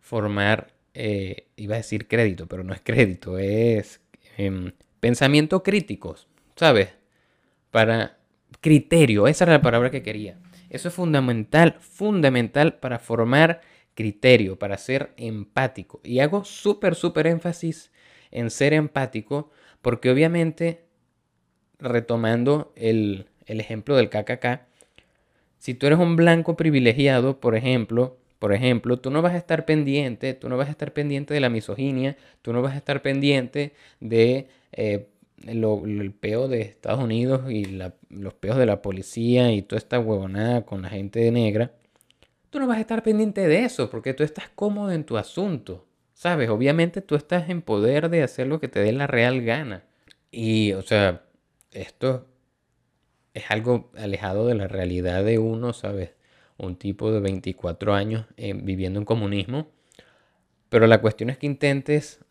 formar, 0.00 0.72
eh, 0.94 1.48
iba 1.56 1.74
a 1.74 1.78
decir 1.78 2.08
crédito, 2.08 2.46
pero 2.46 2.64
no 2.64 2.74
es 2.74 2.80
crédito, 2.82 3.38
es 3.38 4.00
em, 4.36 4.72
pensamiento 5.00 5.62
críticos, 5.62 6.28
¿sabes? 6.56 6.90
Para 7.70 8.18
criterio, 8.60 9.26
esa 9.28 9.44
era 9.44 9.54
la 9.54 9.62
palabra 9.62 9.90
que 9.90 10.02
quería. 10.02 10.38
Eso 10.70 10.88
es 10.88 10.94
fundamental, 10.94 11.76
fundamental 11.80 12.78
para 12.78 12.98
formar 12.98 13.60
criterio, 13.94 14.58
para 14.58 14.78
ser 14.78 15.12
empático. 15.16 16.00
Y 16.02 16.20
hago 16.20 16.44
súper, 16.44 16.94
súper 16.94 17.26
énfasis 17.26 17.90
en 18.30 18.50
ser 18.50 18.72
empático 18.72 19.50
porque 19.82 20.10
obviamente, 20.10 20.84
retomando 21.78 22.72
el, 22.76 23.26
ejemplo 23.46 23.96
del 23.96 24.08
KKK, 24.08 24.62
si 25.58 25.74
tú 25.74 25.86
eres 25.86 25.98
un 25.98 26.16
blanco 26.16 26.56
privilegiado, 26.56 27.40
por 27.40 27.56
ejemplo, 27.56 28.16
por 28.42 28.52
ejemplo, 28.52 28.96
tú 28.98 29.12
no 29.12 29.22
vas 29.22 29.34
a 29.34 29.36
estar 29.36 29.64
pendiente, 29.66 30.34
tú 30.34 30.48
no 30.48 30.56
vas 30.56 30.66
a 30.66 30.72
estar 30.72 30.92
pendiente 30.92 31.32
de 31.32 31.38
la 31.38 31.48
misoginia, 31.48 32.16
tú 32.42 32.52
no 32.52 32.60
vas 32.60 32.74
a 32.74 32.78
estar 32.78 33.00
pendiente 33.00 33.72
de 34.00 34.48
eh, 34.72 35.06
peo 36.18 36.48
de 36.48 36.62
Estados 36.62 37.04
Unidos 37.04 37.48
y 37.48 37.66
los 38.10 38.34
peos 38.34 38.56
de 38.56 38.66
la 38.66 38.82
policía 38.82 39.52
y 39.52 39.62
toda 39.62 39.78
esta 39.78 40.00
huevonada 40.00 40.66
con 40.66 40.82
la 40.82 40.88
gente 40.88 41.30
negra, 41.30 41.70
tú 42.50 42.58
no 42.58 42.66
vas 42.66 42.78
a 42.78 42.80
estar 42.80 43.04
pendiente 43.04 43.46
de 43.46 43.64
eso 43.64 43.88
porque 43.88 44.12
tú 44.12 44.24
estás 44.24 44.48
cómodo 44.48 44.90
en 44.90 45.04
tu 45.04 45.18
asunto. 45.18 45.86
¿Sabes? 46.12 46.50
Obviamente 46.50 47.00
tú 47.00 47.14
estás 47.14 47.48
en 47.48 47.62
poder 47.62 48.10
de 48.10 48.24
hacer 48.24 48.48
lo 48.48 48.58
que 48.58 48.66
te 48.66 48.80
dé 48.80 48.90
la 48.90 49.06
real 49.06 49.42
gana. 49.42 49.84
Y, 50.32 50.72
o 50.72 50.82
sea, 50.82 51.22
esto 51.70 52.26
es 53.34 53.44
algo 53.52 53.92
alejado 53.96 54.48
de 54.48 54.56
la 54.56 54.66
realidad 54.66 55.22
de 55.22 55.38
uno, 55.38 55.72
¿sabes? 55.74 56.10
Un 56.62 56.76
tipo 56.76 57.10
de 57.10 57.20
24 57.20 57.92
años 57.92 58.26
eh, 58.36 58.54
viviendo 58.54 59.00
en 59.00 59.04
comunismo. 59.04 59.68
Pero 60.68 60.86
la 60.86 61.00
cuestión 61.00 61.28
es 61.30 61.38
que 61.38 61.46
intentes 61.46 62.24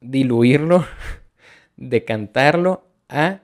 diluirlo, 0.00 0.86
decantarlo 1.76 2.86
a 3.08 3.40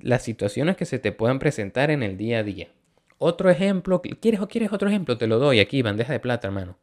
las 0.00 0.22
situaciones 0.22 0.76
que 0.76 0.86
se 0.86 0.98
te 0.98 1.12
puedan 1.12 1.38
presentar 1.38 1.90
en 1.90 2.02
el 2.02 2.16
día 2.16 2.40
a 2.40 2.42
día. 2.42 2.68
Otro 3.18 3.50
ejemplo, 3.50 4.02
¿quieres 4.02 4.40
o 4.40 4.48
quieres 4.48 4.72
otro 4.72 4.88
ejemplo? 4.88 5.18
Te 5.18 5.26
lo 5.26 5.38
doy 5.38 5.60
aquí, 5.60 5.82
bandeja 5.82 6.12
de 6.12 6.20
plata, 6.20 6.48
hermano. 6.48 6.78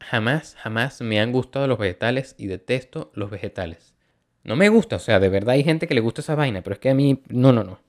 Jamás, 0.00 0.56
jamás 0.56 1.00
me 1.02 1.20
han 1.20 1.30
gustado 1.30 1.66
los 1.66 1.78
vegetales 1.78 2.34
y 2.36 2.46
detesto 2.46 3.12
los 3.14 3.30
vegetales. 3.30 3.94
No 4.42 4.56
me 4.56 4.68
gusta, 4.70 4.96
o 4.96 4.98
sea, 4.98 5.20
de 5.20 5.28
verdad 5.28 5.54
hay 5.54 5.62
gente 5.62 5.86
que 5.86 5.94
le 5.94 6.00
gusta 6.00 6.22
esa 6.22 6.34
vaina, 6.34 6.62
pero 6.62 6.74
es 6.74 6.80
que 6.80 6.90
a 6.90 6.94
mí, 6.94 7.22
no, 7.28 7.52
no, 7.52 7.62
no, 7.62 7.80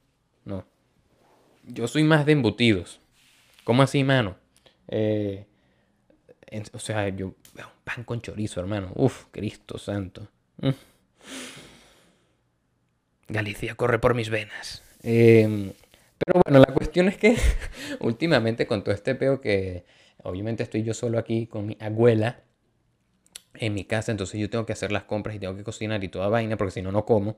no. 0.46 0.71
Yo 1.64 1.88
soy 1.88 2.04
más 2.04 2.26
de 2.26 2.34
embutidos. 2.34 3.00
¿Cómo 3.64 3.84
así, 3.84 4.04
mano? 4.04 4.38
Eh, 4.88 5.46
o 6.74 6.80
sea, 6.80 7.10
yo, 7.10 7.28
un 7.28 7.64
pan 7.84 8.04
con 8.04 8.22
chorizo, 8.22 8.60
hermano. 8.60 8.92
Uf, 8.96 9.26
Cristo 9.32 9.78
santo. 9.78 10.28
Mm. 10.58 10.70
Galicia 13.28 13.76
corre 13.76 14.00
por 14.00 14.14
mis 14.14 14.30
venas. 14.30 14.84
Em, 15.04 15.72
pero 16.18 16.42
bueno, 16.46 16.60
la 16.60 16.74
cuestión 16.74 17.08
es 17.08 17.18
que 17.18 17.38
últimamente 18.00 18.68
con 18.68 18.84
todo 18.84 18.94
este 18.94 19.16
peo 19.16 19.40
que 19.42 19.86
obviamente 20.24 20.64
estoy 20.64 20.84
yo 20.84 20.94
solo 20.94 21.18
aquí 21.18 21.48
con 21.48 21.66
mi 21.66 21.78
abuela 21.80 22.42
en 23.56 23.74
mi 23.74 23.86
casa, 23.86 24.12
entonces 24.12 24.40
yo 24.40 24.50
tengo 24.50 24.66
que 24.66 24.74
hacer 24.74 24.92
las 24.92 25.04
compras 25.04 25.36
y 25.36 25.40
tengo 25.40 25.56
que 25.56 25.64
cocinar 25.64 26.04
y 26.04 26.10
toda 26.10 26.28
vaina 26.30 26.58
porque 26.58 26.72
si 26.72 26.82
no, 26.82 26.92
no 26.92 27.06
como. 27.06 27.38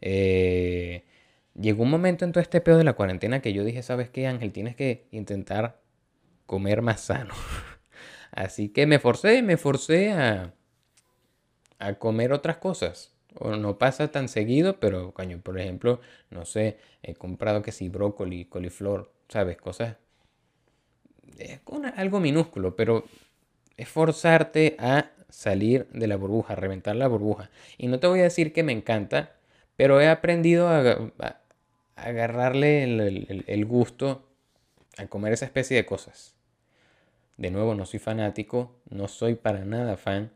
Eh, 0.00 1.04
llegó 1.54 1.82
un 1.82 1.90
momento 1.90 2.24
en 2.24 2.32
todo 2.32 2.42
este 2.42 2.60
peo 2.60 2.76
de 2.76 2.84
la 2.84 2.94
cuarentena 2.94 3.40
que 3.40 3.52
yo 3.52 3.64
dije, 3.64 3.82
¿sabes 3.82 4.10
qué, 4.10 4.26
Ángel? 4.26 4.52
Tienes 4.52 4.76
que 4.76 5.06
intentar 5.10 5.80
comer 6.46 6.82
más 6.82 7.00
sano. 7.00 7.34
Así 8.32 8.68
que 8.70 8.86
me 8.86 8.98
forcé, 8.98 9.42
me 9.42 9.56
forcé 9.56 10.12
a, 10.12 10.54
a 11.78 11.94
comer 11.94 12.32
otras 12.32 12.56
cosas 12.58 13.12
o 13.38 13.56
no 13.56 13.78
pasa 13.78 14.08
tan 14.08 14.28
seguido, 14.28 14.78
pero 14.78 15.12
coño, 15.12 15.40
por 15.40 15.58
ejemplo, 15.58 16.00
no 16.30 16.44
sé, 16.44 16.78
he 17.02 17.14
comprado 17.14 17.62
que 17.62 17.72
sí, 17.72 17.88
brócoli, 17.88 18.44
coliflor, 18.46 19.12
¿sabes? 19.28 19.56
Cosas. 19.56 19.96
Es 21.38 21.60
algo 21.96 22.20
minúsculo, 22.20 22.76
pero 22.76 23.04
es 23.76 23.88
forzarte 23.88 24.76
a 24.78 25.10
salir 25.28 25.88
de 25.92 26.06
la 26.06 26.16
burbuja, 26.16 26.54
reventar 26.54 26.94
la 26.96 27.08
burbuja. 27.08 27.50
Y 27.78 27.88
no 27.88 27.98
te 28.00 28.06
voy 28.06 28.20
a 28.20 28.24
decir 28.24 28.52
que 28.52 28.62
me 28.62 28.72
encanta, 28.72 29.32
pero 29.76 30.00
he 30.00 30.08
aprendido 30.08 30.68
a, 30.68 31.40
agarrarle 31.96 32.84
el 32.84 33.64
gusto 33.66 34.28
a 34.98 35.06
comer 35.06 35.32
esa 35.32 35.44
especie 35.44 35.76
de 35.76 35.86
cosas. 35.86 36.34
De 37.36 37.50
nuevo, 37.50 37.74
no 37.74 37.86
soy 37.86 37.98
fanático, 37.98 38.76
no 38.90 39.08
soy 39.08 39.34
para 39.34 39.64
nada 39.64 39.96
fan 39.96 40.30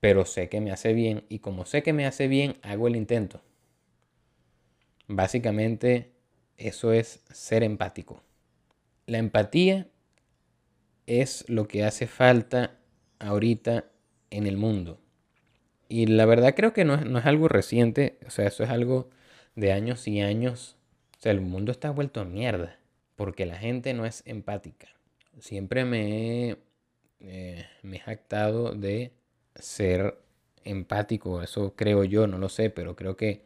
pero 0.00 0.24
sé 0.24 0.48
que 0.48 0.60
me 0.60 0.70
hace 0.70 0.92
bien 0.92 1.24
y 1.28 1.40
como 1.40 1.64
sé 1.66 1.82
que 1.82 1.92
me 1.92 2.06
hace 2.06 2.28
bien, 2.28 2.58
hago 2.62 2.86
el 2.88 2.94
intento. 2.96 3.42
Básicamente, 5.08 6.12
eso 6.56 6.92
es 6.92 7.24
ser 7.30 7.62
empático. 7.62 8.22
La 9.06 9.18
empatía 9.18 9.88
es 11.06 11.44
lo 11.48 11.68
que 11.68 11.84
hace 11.84 12.06
falta 12.06 12.78
ahorita 13.18 13.86
en 14.30 14.46
el 14.46 14.56
mundo. 14.56 15.00
Y 15.88 16.06
la 16.06 16.26
verdad 16.26 16.54
creo 16.54 16.72
que 16.72 16.84
no 16.84 16.94
es, 16.94 17.04
no 17.04 17.18
es 17.18 17.26
algo 17.26 17.48
reciente, 17.48 18.18
o 18.26 18.30
sea, 18.30 18.46
eso 18.46 18.64
es 18.64 18.70
algo 18.70 19.10
de 19.56 19.72
años 19.72 20.06
y 20.06 20.20
años. 20.20 20.76
O 21.18 21.20
sea, 21.20 21.32
el 21.32 21.40
mundo 21.40 21.72
está 21.72 21.90
vuelto 21.90 22.20
a 22.20 22.24
mierda 22.24 22.78
porque 23.16 23.46
la 23.46 23.56
gente 23.56 23.94
no 23.94 24.06
es 24.06 24.22
empática. 24.26 24.88
Siempre 25.40 25.84
me 25.84 26.50
he, 26.50 26.56
eh, 27.20 27.66
me 27.82 27.96
he 27.96 28.00
jactado 28.00 28.72
de 28.72 29.12
ser 29.54 30.18
empático, 30.64 31.42
eso 31.42 31.74
creo 31.76 32.04
yo, 32.04 32.26
no 32.26 32.38
lo 32.38 32.48
sé, 32.48 32.70
pero 32.70 32.96
creo 32.96 33.16
que, 33.16 33.42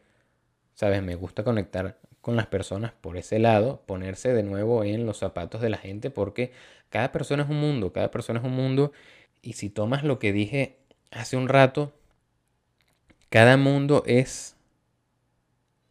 sabes, 0.75 1.03
me 1.03 1.15
gusta 1.15 1.45
conectar 1.45 1.99
con 2.21 2.37
las 2.37 2.47
personas 2.47 2.93
por 2.93 3.17
ese 3.17 3.39
lado, 3.39 3.83
ponerse 3.87 4.33
de 4.33 4.43
nuevo 4.43 4.85
en 4.85 5.07
los 5.07 5.19
zapatos 5.19 5.61
de 5.61 5.71
la 5.71 5.79
gente, 5.79 6.11
porque 6.11 6.53
cada 6.89 7.13
persona 7.13 7.45
es 7.45 7.51
un 7.51 7.61
mundo, 7.61 7.93
cada 7.93 8.11
persona 8.11 8.41
es 8.41 8.45
un 8.45 8.53
mundo, 8.53 8.93
y 9.43 9.55
si 9.55 9.71
tomas 9.71 10.05
lo 10.05 10.19
que 10.19 10.33
dije 10.33 10.79
hace 11.11 11.37
un 11.37 11.49
rato, 11.49 11.93
cada 13.29 13.57
mundo 13.57 14.03
es 14.07 14.57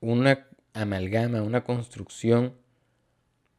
una 0.02 0.48
amalgama, 0.74 1.42
una 1.42 1.64
construcción 1.64 2.54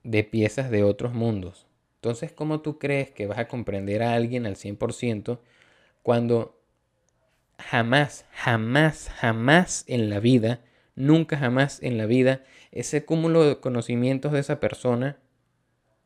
de 0.02 0.24
piezas 0.24 0.70
de 0.70 0.82
otros 0.82 1.12
mundos. 1.12 1.66
Entonces, 1.96 2.32
¿cómo 2.32 2.60
tú 2.60 2.78
crees 2.78 3.10
que 3.10 3.26
vas 3.26 3.38
a 3.38 3.48
comprender 3.48 4.02
a 4.02 4.14
alguien 4.14 4.46
al 4.46 4.56
100% 4.56 5.40
cuando 6.02 6.58
jamás, 7.58 8.24
jamás, 8.32 9.10
jamás 9.10 9.84
en 9.86 10.08
la 10.08 10.20
vida, 10.20 10.62
nunca 10.94 11.36
jamás 11.36 11.82
en 11.82 11.98
la 11.98 12.06
vida, 12.06 12.42
ese 12.72 13.04
cúmulo 13.04 13.44
de 13.44 13.60
conocimientos 13.60 14.32
de 14.32 14.40
esa 14.40 14.60
persona 14.60 15.18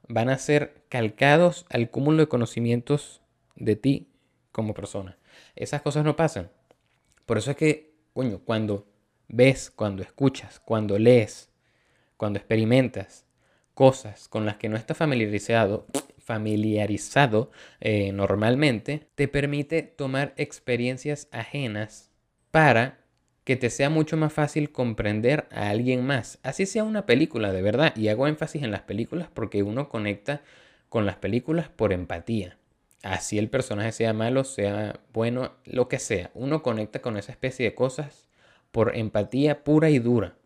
van 0.08 0.28
a 0.28 0.38
ser 0.38 0.82
calcados 0.88 1.66
al 1.70 1.90
cúmulo 1.90 2.18
de 2.18 2.28
conocimientos 2.28 3.22
de 3.56 3.76
ti 3.76 4.10
como 4.52 4.74
persona. 4.74 5.16
Esas 5.56 5.82
cosas 5.82 6.04
no 6.04 6.16
pasan. 6.16 6.50
Por 7.26 7.38
eso 7.38 7.52
es 7.52 7.56
que, 7.56 7.94
coño, 8.12 8.40
cuando 8.44 8.86
ves, 9.28 9.70
cuando 9.70 10.02
escuchas, 10.02 10.60
cuando 10.60 10.98
lees, 10.98 11.50
cuando 12.16 12.38
experimentas 12.38 13.24
cosas 13.74 14.28
con 14.28 14.46
las 14.46 14.56
que 14.56 14.68
no 14.68 14.76
estás 14.76 14.96
familiarizado, 14.96 15.86
familiarizado 16.18 17.50
eh, 17.80 18.12
normalmente, 18.12 19.08
te 19.14 19.28
permite 19.28 19.82
tomar 19.82 20.32
experiencias 20.36 21.28
ajenas 21.32 22.10
para 22.50 22.98
que 23.44 23.56
te 23.56 23.68
sea 23.68 23.90
mucho 23.90 24.16
más 24.16 24.32
fácil 24.32 24.72
comprender 24.72 25.46
a 25.50 25.68
alguien 25.68 26.04
más. 26.04 26.38
Así 26.42 26.64
sea 26.64 26.82
una 26.82 27.04
película, 27.04 27.52
de 27.52 27.60
verdad. 27.60 27.94
Y 27.94 28.08
hago 28.08 28.26
énfasis 28.26 28.62
en 28.62 28.70
las 28.70 28.82
películas 28.82 29.28
porque 29.32 29.62
uno 29.62 29.90
conecta 29.90 30.40
con 30.88 31.04
las 31.04 31.16
películas 31.16 31.68
por 31.68 31.92
empatía. 31.92 32.56
Así 33.02 33.38
el 33.38 33.50
personaje 33.50 33.92
sea 33.92 34.14
malo, 34.14 34.44
sea 34.44 35.00
bueno, 35.12 35.52
lo 35.66 35.88
que 35.88 35.98
sea. 35.98 36.30
Uno 36.32 36.62
conecta 36.62 37.02
con 37.02 37.18
esa 37.18 37.32
especie 37.32 37.66
de 37.66 37.74
cosas 37.74 38.28
por 38.74 38.96
empatía 38.96 39.62
pura 39.62 39.88
y 39.88 40.00
dura. 40.00 40.36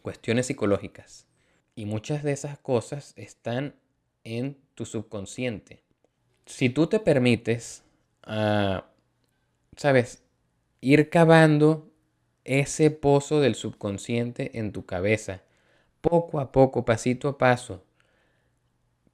Cuestiones 0.00 0.46
psicológicas. 0.46 1.26
Y 1.74 1.84
muchas 1.84 2.22
de 2.22 2.32
esas 2.32 2.58
cosas 2.58 3.12
están 3.16 3.74
en 4.24 4.56
tu 4.74 4.86
subconsciente. 4.86 5.82
Si 6.46 6.70
tú 6.70 6.86
te 6.86 7.00
permites, 7.00 7.84
ah, 8.22 8.86
sabes, 9.76 10.24
ir 10.80 11.10
cavando 11.10 11.92
ese 12.44 12.90
pozo 12.90 13.38
del 13.42 13.54
subconsciente 13.54 14.58
en 14.58 14.72
tu 14.72 14.86
cabeza, 14.86 15.42
poco 16.00 16.40
a 16.40 16.52
poco, 16.52 16.86
pasito 16.86 17.28
a 17.28 17.36
paso, 17.36 17.84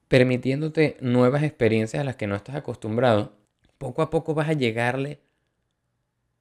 permitiéndote 0.06 0.96
nuevas 1.00 1.42
experiencias 1.42 2.02
a 2.02 2.04
las 2.04 2.14
que 2.14 2.28
no 2.28 2.36
estás 2.36 2.54
acostumbrado, 2.54 3.36
poco 3.78 4.00
a 4.00 4.10
poco 4.10 4.32
vas 4.32 4.48
a 4.48 4.52
llegarle 4.52 5.18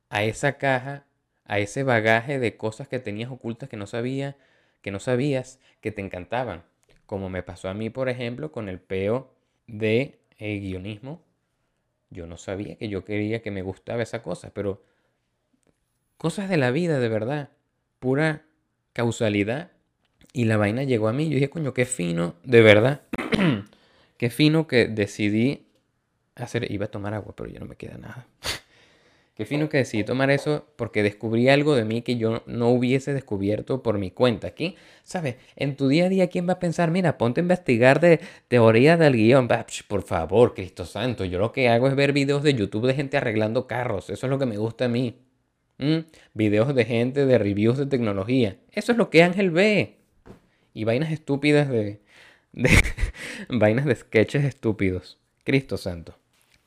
a 0.09 0.23
esa 0.23 0.59
caja, 0.59 1.07
a 1.49 1.59
ese 1.59 1.83
bagaje 1.83 2.39
de 2.39 2.55
cosas 2.55 2.87
que 2.87 2.99
tenías 2.99 3.29
ocultas 3.29 3.67
que 3.67 3.75
no 3.75 3.87
sabía, 3.87 4.37
que 4.81 4.91
no 4.91 5.01
sabías, 5.01 5.59
que 5.81 5.91
te 5.91 5.99
encantaban 6.01 6.63
como 7.09 7.27
me 7.27 7.41
pasó 7.41 7.69
a 7.69 7.73
mí, 7.73 7.89
por 7.89 8.07
ejemplo, 8.07 8.51
con 8.51 8.69
el 8.69 8.79
peo 8.79 9.33
de 9.65 10.19
eh, 10.37 10.59
guionismo. 10.59 11.23
Yo 12.11 12.27
no 12.27 12.37
sabía 12.37 12.75
que 12.75 12.87
yo 12.87 13.03
quería 13.03 13.41
que 13.41 13.49
me 13.49 13.63
gustaba 13.63 14.03
esa 14.03 14.21
cosa, 14.21 14.51
pero 14.53 14.83
cosas 16.19 16.49
de 16.49 16.57
la 16.57 16.69
vida, 16.69 16.99
de 16.99 17.09
verdad, 17.09 17.49
pura 17.97 18.45
causalidad. 18.93 19.71
Y 20.33 20.45
la 20.45 20.57
vaina 20.57 20.83
llegó 20.83 21.07
a 21.07 21.13
mí. 21.13 21.29
Yo 21.29 21.33
dije, 21.33 21.49
coño, 21.49 21.73
qué 21.73 21.85
fino, 21.85 22.35
de 22.43 22.61
verdad, 22.61 23.01
qué 24.17 24.29
fino 24.29 24.67
que 24.67 24.87
decidí 24.87 25.65
hacer. 26.35 26.71
Iba 26.71 26.85
a 26.85 26.91
tomar 26.91 27.15
agua, 27.15 27.33
pero 27.35 27.49
ya 27.49 27.59
no 27.59 27.65
me 27.65 27.75
queda 27.75 27.97
nada. 27.97 28.27
Qué 29.39 29.45
fino 29.45 29.69
que 29.69 29.77
decidí 29.77 30.03
tomar 30.03 30.31
eso 30.31 30.65
porque 30.75 31.01
descubrí 31.01 31.47
algo 31.47 31.73
de 31.73 31.85
mí 31.85 32.01
que 32.01 32.17
yo 32.17 32.43
no 32.45 32.71
hubiese 32.71 33.13
descubierto 33.13 33.81
por 33.81 33.97
mi 33.97 34.11
cuenta. 34.11 34.47
Aquí, 34.47 34.75
¿sabes? 35.05 35.37
En 35.55 35.77
tu 35.77 35.87
día 35.87 36.07
a 36.07 36.09
día, 36.09 36.27
¿quién 36.27 36.45
va 36.45 36.55
a 36.55 36.59
pensar? 36.59 36.91
Mira, 36.91 37.17
ponte 37.17 37.39
a 37.39 37.43
investigar 37.43 38.01
de 38.01 38.19
teoría 38.49 38.97
del 38.97 39.13
guion. 39.13 39.47
Por 39.87 40.03
favor, 40.03 40.53
Cristo 40.53 40.83
Santo. 40.83 41.23
Yo 41.23 41.39
lo 41.39 41.53
que 41.53 41.69
hago 41.69 41.87
es 41.87 41.95
ver 41.95 42.11
videos 42.11 42.43
de 42.43 42.53
YouTube 42.53 42.85
de 42.85 42.95
gente 42.95 43.15
arreglando 43.15 43.65
carros. 43.65 44.09
Eso 44.09 44.25
es 44.25 44.29
lo 44.29 44.39
que 44.39 44.45
me 44.45 44.57
gusta 44.57 44.83
a 44.83 44.89
mí. 44.89 45.21
Videos 46.33 46.75
de 46.75 46.83
gente 46.83 47.25
de 47.25 47.37
reviews 47.37 47.77
de 47.77 47.85
tecnología. 47.85 48.57
Eso 48.73 48.91
es 48.91 48.97
lo 48.97 49.09
que 49.09 49.23
Ángel 49.23 49.51
ve. 49.51 49.99
Y 50.73 50.83
vainas 50.83 51.13
estúpidas 51.13 51.69
de... 51.69 52.01
de 52.51 52.69
vainas 53.47 53.85
de 53.85 53.95
sketches 53.95 54.43
estúpidos. 54.43 55.17
Cristo 55.45 55.77
Santo. 55.77 56.17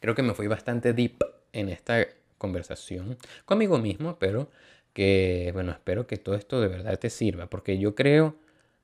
Creo 0.00 0.14
que 0.14 0.22
me 0.22 0.32
fui 0.32 0.46
bastante 0.46 0.94
deep 0.94 1.22
en 1.52 1.68
esta 1.68 2.06
conversación 2.42 3.16
conmigo 3.44 3.78
mismo, 3.78 4.18
pero 4.18 4.50
que, 4.92 5.50
bueno, 5.55 5.70
espero 5.70 6.09
que 6.09 6.16
todo 6.16 6.35
esto 6.35 6.61
de 6.61 6.66
verdad 6.66 6.98
te 6.98 7.09
sirva, 7.09 7.48
porque 7.48 7.78
yo 7.78 7.94
creo, 7.94 8.37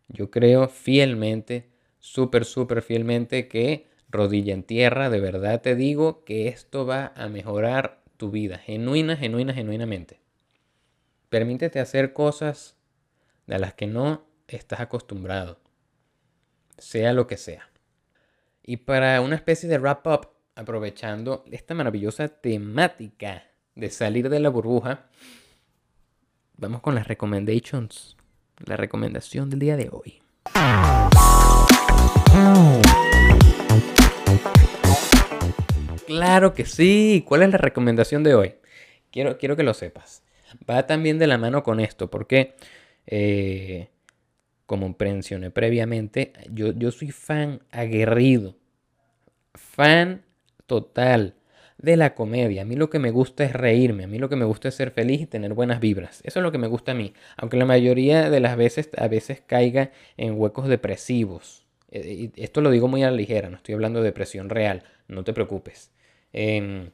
yo 0.07 0.31
creo 0.31 0.69
fielmente, 0.69 1.69
súper, 1.99 2.45
súper 2.45 2.83
fielmente 2.83 3.49
que 3.49 3.89
rodilla 4.11 4.55
en 4.55 4.63
tierra, 4.63 5.11
de 5.11 5.19
verdad 5.19 5.61
te 5.61 5.75
digo 5.75 6.25
que 6.25 6.47
esto 6.47 6.87
va 6.87 7.13
a 7.17 7.29
mejorar 7.29 8.01
tu 8.17 8.31
vida, 8.31 8.59
genuina, 8.59 9.17
genuina, 9.17 9.53
genuinamente. 9.53 10.21
Permítete 11.29 11.81
hacer 11.81 12.13
cosas 12.13 12.77
de 13.49 13.59
las 13.59 13.75
que 13.75 13.89
no 13.89 14.25
estás 14.47 14.81
acostumbrado, 14.81 15.59
sea 16.79 17.13
lo 17.13 17.27
que 17.27 17.37
sea. 17.37 17.69
Y 18.63 18.79
para 18.79 19.21
una 19.21 19.35
especie 19.35 19.69
de 19.69 19.79
wrap 19.79 20.07
up, 20.07 20.29
aprovechando 20.55 21.45
esta 21.51 21.75
maravillosa 21.75 22.29
temática 22.29 23.48
de 23.79 23.91
salir 23.91 24.29
de 24.29 24.41
la 24.41 24.49
burbuja, 24.49 25.07
vamos 26.57 26.81
con 26.81 26.97
las 26.97 27.07
recommendations. 27.07 28.17
La 28.67 28.77
recomendación 28.77 29.51
del 29.51 29.61
día 29.61 29.77
de 29.77 29.89
hoy. 29.93 30.21
Claro 36.07 36.55
que 36.55 36.67
sí. 36.67 37.25
¿Cuál 37.25 37.43
es 37.43 37.53
la 37.53 37.59
recomendación 37.59 38.25
de 38.25 38.35
hoy? 38.35 38.55
Quiero, 39.13 39.39
quiero 39.39 39.55
que 39.55 39.63
lo 39.63 39.75
sepas. 39.75 40.25
Va 40.69 40.89
también 40.89 41.21
de 41.21 41.29
la 41.29 41.39
mano 41.39 41.63
con 41.63 41.79
esto, 41.79 42.11
porque 42.11 42.57
eh, 43.07 43.91
como 44.67 44.93
mencioné 44.99 45.53
previamente, 45.53 46.33
yo, 46.51 46.73
yo 46.73 46.91
soy 46.91 47.13
fan 47.13 47.63
aguerrido, 47.71 48.57
fan 49.55 50.25
total 50.67 51.38
de 51.79 51.97
la 51.97 52.15
comedia. 52.15 52.63
A 52.63 52.65
mí 52.65 52.77
lo 52.77 52.91
que 52.91 52.99
me 52.99 53.11
gusta 53.11 53.45
es 53.45 53.53
reírme, 53.53 54.05
a 54.05 54.07
mí 54.09 54.19
lo 54.19 54.29
que 54.29 54.37
me 54.37 54.45
gusta 54.45 54.69
es 54.69 54.75
ser 54.75 54.91
feliz 54.91 55.23
y 55.23 55.27
tener 55.27 55.55
buenas 55.55 55.81
vibras. 55.81 56.21
Eso 56.25 56.41
es 56.41 56.43
lo 56.43 56.53
que 56.53 56.59
me 56.59 56.67
gusta 56.67 56.93
a 56.93 56.95
mí, 56.95 57.15
aunque 57.37 57.57
la 57.57 57.65
mayoría 57.65 58.31
de 58.31 58.41
las 58.41 58.57
veces 58.57 58.91
a 58.97 59.09
veces 59.09 59.41
caiga 59.47 59.93
en 60.17 60.39
huecos 60.39 60.69
depresivos. 60.69 61.65
Eh, 61.91 62.31
esto 62.37 62.61
lo 62.61 62.71
digo 62.71 62.89
muy 62.89 63.03
a 63.05 63.11
la 63.11 63.17
ligera, 63.17 63.49
no 63.49 63.57
estoy 63.57 63.75
hablando 63.75 64.01
de 64.01 64.07
depresión 64.07 64.51
real, 64.51 64.83
no 65.07 65.25
te 65.25 65.33
preocupes. 65.33 65.91
Em, 66.33 66.91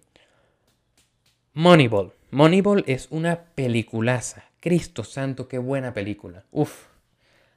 Moneyball. 1.55 2.12
Moneyball 2.31 2.85
es 2.87 3.09
una 3.11 3.44
peliculaza. 3.55 4.44
Cristo 4.61 5.05
santo, 5.05 5.49
qué 5.49 5.59
buena 5.59 5.94
película. 5.94 6.44
Uf. 6.51 6.87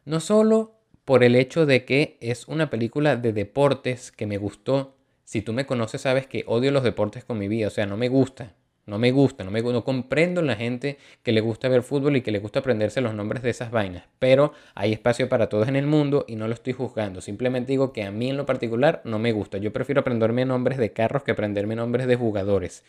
No 0.05 0.19
solo 0.19 0.75
por 1.03 1.23
el 1.23 1.35
hecho 1.35 1.65
de 1.65 1.85
que 1.85 2.17
es 2.21 2.47
una 2.47 2.69
película 2.69 3.15
de 3.15 3.33
deportes 3.33 4.11
que 4.11 4.27
me 4.27 4.37
gustó 4.37 4.96
si 5.27 5.41
tú 5.41 5.51
me 5.51 5.65
conoces, 5.65 5.99
sabes 5.99 6.25
que 6.25 6.45
odio 6.47 6.71
los 6.71 6.83
deportes 6.83 7.25
con 7.25 7.37
mi 7.37 7.49
vida. 7.49 7.67
O 7.67 7.69
sea, 7.69 7.85
no 7.85 7.97
me 7.97 8.07
gusta. 8.07 8.53
No 8.85 8.97
me 8.97 9.11
gusta. 9.11 9.43
No, 9.43 9.51
me, 9.51 9.61
no 9.61 9.83
comprendo 9.83 10.41
la 10.41 10.55
gente 10.55 10.97
que 11.21 11.33
le 11.33 11.41
gusta 11.41 11.67
ver 11.67 11.83
fútbol 11.83 12.15
y 12.15 12.21
que 12.21 12.31
le 12.31 12.39
gusta 12.39 12.59
aprenderse 12.59 13.01
los 13.01 13.13
nombres 13.13 13.43
de 13.43 13.49
esas 13.49 13.69
vainas. 13.69 14.05
Pero 14.19 14.53
hay 14.73 14.93
espacio 14.93 15.27
para 15.27 15.49
todos 15.49 15.67
en 15.67 15.75
el 15.75 15.85
mundo 15.85 16.23
y 16.29 16.37
no 16.37 16.47
lo 16.47 16.53
estoy 16.53 16.71
juzgando. 16.71 17.19
Simplemente 17.19 17.73
digo 17.73 17.91
que 17.91 18.03
a 18.03 18.11
mí 18.11 18.29
en 18.29 18.37
lo 18.37 18.45
particular 18.45 19.01
no 19.03 19.19
me 19.19 19.33
gusta. 19.33 19.57
Yo 19.57 19.73
prefiero 19.73 19.99
aprenderme 19.99 20.45
nombres 20.45 20.77
de 20.77 20.93
carros 20.93 21.23
que 21.23 21.31
aprenderme 21.31 21.75
nombres 21.75 22.07
de 22.07 22.15
jugadores. 22.15 22.85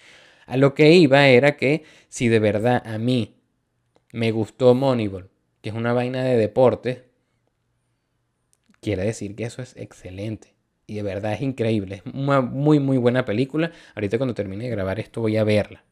A 0.47 0.57
lo 0.57 0.75
que 0.75 0.93
iba 0.93 1.27
era 1.27 1.57
que 1.57 1.83
si 2.07 2.29
de 2.29 2.39
verdad 2.39 2.81
a 2.87 2.99
mí 2.99 3.35
me 4.13 4.31
gustó 4.31 4.77
Moneyball, 4.77 5.29
que 5.61 5.71
es 5.71 5.75
una 5.75 5.93
vaina 5.93 6.23
de 6.23 6.37
deporte, 6.37 7.03
quiere 8.81 9.03
decir 9.03 9.35
que 9.35 9.43
eso 9.43 9.61
es 9.61 9.77
excelente 9.77 10.58
y 10.89 10.95
de 10.95 11.03
verdad 11.03 11.35
es 11.35 11.43
increíble. 11.43 12.03
Es 12.05 12.15
una 12.15 12.41
muy, 12.41 12.81
muy 12.81 12.97
buena 12.97 13.27
película. 13.27 13.71
Ahorita 13.95 14.17
cuando 14.17 14.35
termine 14.35 14.65
de 14.65 14.71
grabar 14.71 14.99
esto 14.99 15.21
voy 15.21 15.37
a 15.37 15.45
verla. 15.45 15.85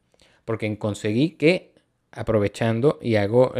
Porque 0.43 0.77
conseguí 0.79 1.31
que, 1.31 1.75
aprovechando 2.11 2.97
y 3.01 3.15
hago 3.15 3.53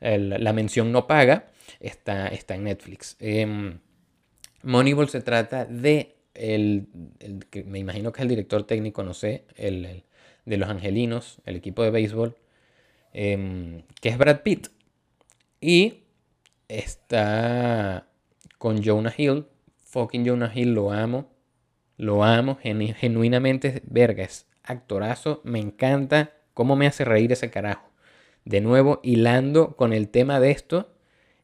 la 0.00 0.52
mención 0.52 0.92
no 0.92 1.08
paga, 1.08 1.48
está, 1.80 2.28
está 2.28 2.54
en 2.54 2.64
Netflix. 2.64 3.16
Em, 3.18 3.80
Moneyball 4.62 5.08
se 5.08 5.20
trata 5.22 5.64
de, 5.64 6.16
el, 6.34 6.86
me 7.66 7.80
imagino 7.80 8.12
que 8.12 8.20
es 8.20 8.22
el 8.22 8.28
director 8.28 8.64
técnico, 8.64 9.02
no 9.02 9.14
sé, 9.14 9.44
el, 9.56 10.04
de 10.44 10.56
los 10.56 10.68
Angelinos, 10.68 11.40
el 11.46 11.56
equipo 11.56 11.82
de 11.82 11.90
béisbol, 11.90 12.36
em, 13.12 13.82
que 14.00 14.10
es 14.10 14.18
Brad 14.18 14.42
Pitt. 14.42 14.68
Y 15.60 16.04
está 16.68 18.06
con 18.58 18.84
Jonah 18.84 19.12
Hill, 19.16 19.46
fucking 19.88 20.24
Jonah 20.24 20.52
Hill 20.54 20.74
lo 20.74 20.92
amo. 20.92 21.30
Lo 21.96 22.22
amo, 22.22 22.58
genuinamente, 22.62 23.82
vergas. 23.86 24.46
Actorazo, 24.62 25.40
me 25.44 25.58
encanta 25.58 26.32
cómo 26.54 26.76
me 26.76 26.86
hace 26.86 27.04
reír 27.04 27.32
ese 27.32 27.50
carajo. 27.50 27.90
De 28.44 28.60
nuevo, 28.60 29.00
hilando 29.02 29.74
con 29.76 29.92
el 29.92 30.08
tema 30.08 30.38
de 30.38 30.52
esto, 30.52 30.94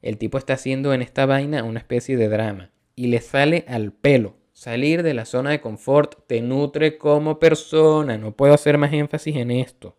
el 0.01 0.19
tipo 0.19 0.39
está 0.39 0.53
haciendo 0.55 0.95
en 0.95 1.03
esta 1.03 1.27
vaina 1.27 1.65
una 1.65 1.81
especie 1.81 2.17
de 2.17 2.29
drama. 2.29 2.71
Y 2.95 3.09
le 3.09 3.21
sale 3.21 3.65
al 3.67 3.93
pelo. 3.93 4.37
Salir 4.53 5.03
de 5.03 5.15
la 5.15 5.25
zona 5.25 5.51
de 5.51 5.61
confort 5.61 6.27
te 6.29 6.41
nutre 6.41 6.99
como 6.99 7.41
persona. 7.41 8.17
No 8.19 8.37
puedo 8.37 8.55
hacer 8.55 8.79
más 8.79 8.93
énfasis 8.93 9.35
en 9.37 9.51
esto. 9.51 9.97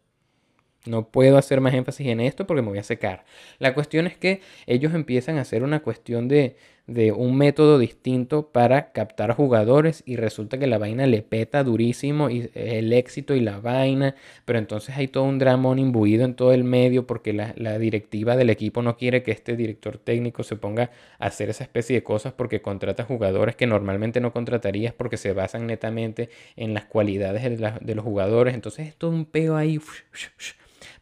No 0.86 1.10
puedo 1.10 1.38
hacer 1.38 1.60
más 1.62 1.73
énfasis 1.73 2.08
en 2.08 2.19
esto 2.21 2.47
porque 2.47 2.62
me 2.62 2.69
voy 2.69 2.77
a 2.77 2.84
secar. 2.84 3.25
La 3.58 3.73
cuestión 3.73 4.08
es 4.08 4.15
que 4.15 4.41
ellos 4.67 4.93
empiezan 4.93 5.38
a 5.38 5.41
hacer 5.41 5.63
una 5.63 5.81
cuestión 5.81 6.27
de, 6.27 6.55
de 6.88 7.12
un 7.12 7.36
método 7.38 7.80
distinto 7.80 8.52
para 8.52 8.91
captar 8.91 9.34
jugadores 9.34 10.04
y 10.06 10.17
resulta 10.17 10.60
que 10.60 10.67
la 10.67 10.78
vaina 10.78 11.08
le 11.08 11.21
peta 11.24 11.63
durísimo 11.63 12.30
y 12.30 12.50
el 12.54 12.93
éxito 12.93 13.34
y 13.36 13.41
la 13.41 13.60
vaina, 13.60 14.15
pero 14.45 14.60
entonces 14.60 14.95
hay 14.95 15.08
todo 15.08 15.24
un 15.24 15.39
dramón 15.39 15.80
imbuido 15.80 16.26
en 16.26 16.36
todo 16.36 16.54
el 16.54 16.63
medio 16.63 17.08
porque 17.08 17.34
la, 17.34 17.54
la, 17.58 17.80
directiva 17.80 18.36
del 18.36 18.50
equipo 18.50 18.82
no 18.82 18.98
quiere 18.98 19.24
que 19.24 19.32
este 19.32 19.56
director 19.56 19.98
técnico 19.98 20.43
se 20.43 20.56
ponga 20.56 20.91
a 21.19 21.28
hacer 21.28 21.50
esa 21.50 21.63
especie 21.63 21.95
de 21.95 22.04
cosas 22.04 22.34
porque 22.34 22.62
contrata 22.62 23.04
jugadores 23.04 23.56
que 23.56 23.67
normalmente 23.67 24.21
no 24.21 24.32
contratarías 24.32 24.93
porque 24.93 25.17
se 25.17 25.34
basan 25.34 25.67
netamente 25.67 26.30
en 26.56 26.74
las 26.74 26.86
cualidades 26.86 27.43
de, 27.43 27.74
de 27.82 27.95
los 27.95 28.06
jugadores, 28.06 28.54
entonces 28.54 28.88
es 28.88 28.95
todo 28.95 29.12
un 29.12 29.26
peo 29.26 29.56
ahí 29.56 29.80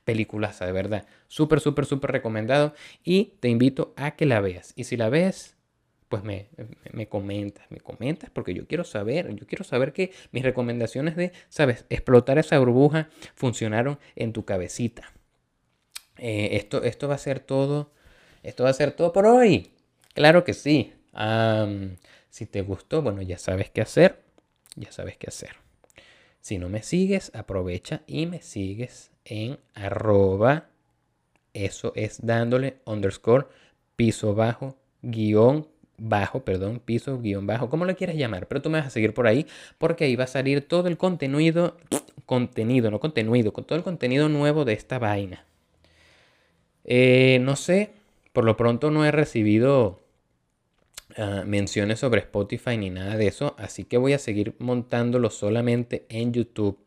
peliculaza, 0.04 0.66
de 0.66 0.72
verdad. 0.72 1.06
Súper, 1.28 1.60
súper, 1.60 1.86
súper 1.86 2.12
recomendado. 2.12 2.74
Y 3.04 3.34
te 3.40 3.50
invito 3.50 3.94
a 3.96 4.12
que 4.12 4.26
la 4.26 4.42
veas. 4.42 4.74
Y 4.76 4.84
si 4.84 4.98
la 4.98 5.10
ves, 5.10 5.58
pues 6.14 6.24
me, 6.24 6.48
me, 6.92 7.08
comentas, 7.08 7.66
me 7.72 7.80
comentas, 7.80 8.30
porque 8.30 8.54
yo 8.54 8.68
quiero 8.68 8.84
saber, 8.84 9.34
yo 9.34 9.48
quiero 9.48 9.64
saber 9.64 9.94
que 9.94 10.12
mis 10.32 10.44
recomendaciones 10.44 11.16
de, 11.16 11.32
sabes, 11.50 11.88
explotar 11.90 12.38
esa 12.38 12.60
burbuja 12.60 13.10
funcionaron 13.34 13.98
en 14.16 14.32
tu 14.32 14.46
cabecita. 14.46 15.12
Eh, 16.20 16.50
esto, 16.52 16.84
esto 16.84 17.08
va 17.08 17.16
a 17.16 17.18
ser 17.18 17.40
todo, 17.40 17.94
esto 18.44 18.64
va 18.64 18.70
a 18.70 18.74
ser 18.74 18.92
todo 18.92 19.12
por 19.12 19.26
hoy. 19.26 19.72
Claro 20.14 20.44
que 20.44 20.54
sí. 20.54 20.94
si 22.30 22.46
te 22.46 22.62
gustó, 22.62 23.02
bueno, 23.02 23.24
ya 23.24 23.40
sabes 23.40 23.72
qué 23.72 23.82
hacer, 23.82 24.22
ya 24.76 24.92
sabes 24.92 25.18
qué 25.18 25.30
hacer. 25.30 25.56
Si 26.42 26.60
no 26.60 26.70
me 26.70 26.84
sigues, 26.84 27.32
aprovecha 27.34 28.04
y 28.06 28.28
me 28.28 28.44
sigues 28.44 29.10
en 29.26 29.58
arroba, 29.74 30.70
eso 31.54 31.92
es 31.96 32.24
dándole 32.24 32.82
underscore 32.86 33.48
piso 33.96 34.36
bajo, 34.36 34.78
guion 35.02 35.73
bajo, 36.04 36.44
perdón, 36.44 36.82
piso 36.84 37.20
guion 37.20 37.48
bajo, 37.48 37.70
como 37.70 37.86
lo 37.86 37.96
quieras 37.96 38.18
llamar, 38.18 38.48
pero 38.48 38.62
tú 38.62 38.70
me 38.70 38.80
vas 38.80 38.88
a 38.88 38.90
seguir 38.90 39.14
por 39.14 39.26
ahí 39.26 39.48
porque 39.78 40.04
ahí 40.04 40.16
va 40.16 40.26
a 40.26 40.28
salir 40.28 40.68
todo 40.68 40.88
el 40.88 40.98
contenido, 40.98 41.78
contenido, 42.26 42.92
no 42.92 43.00
contenido, 43.00 43.54
con 43.54 43.64
todo 43.64 43.78
el 43.78 43.84
contenido 43.84 44.28
nuevo 44.30 44.66
de 44.66 44.74
esta 44.74 45.00
vaina. 45.00 45.46
Eh, 46.84 47.40
no 47.42 47.56
sé, 47.56 47.92
por 48.34 48.44
lo 48.44 48.58
pronto 48.58 48.92
no 48.92 49.06
he 49.06 49.12
recibido 49.12 50.02
uh, 51.18 51.46
menciones 51.46 52.00
sobre 52.00 52.20
Spotify 52.20 52.78
ni 52.78 52.90
nada 52.90 53.16
de 53.16 53.28
eso, 53.28 53.56
así 53.58 53.86
que 53.86 53.98
voy 53.98 54.12
a 54.12 54.20
seguir 54.20 54.56
montándolo 54.60 55.30
solamente 55.30 56.06
en 56.10 56.34
YouTube 56.34 56.83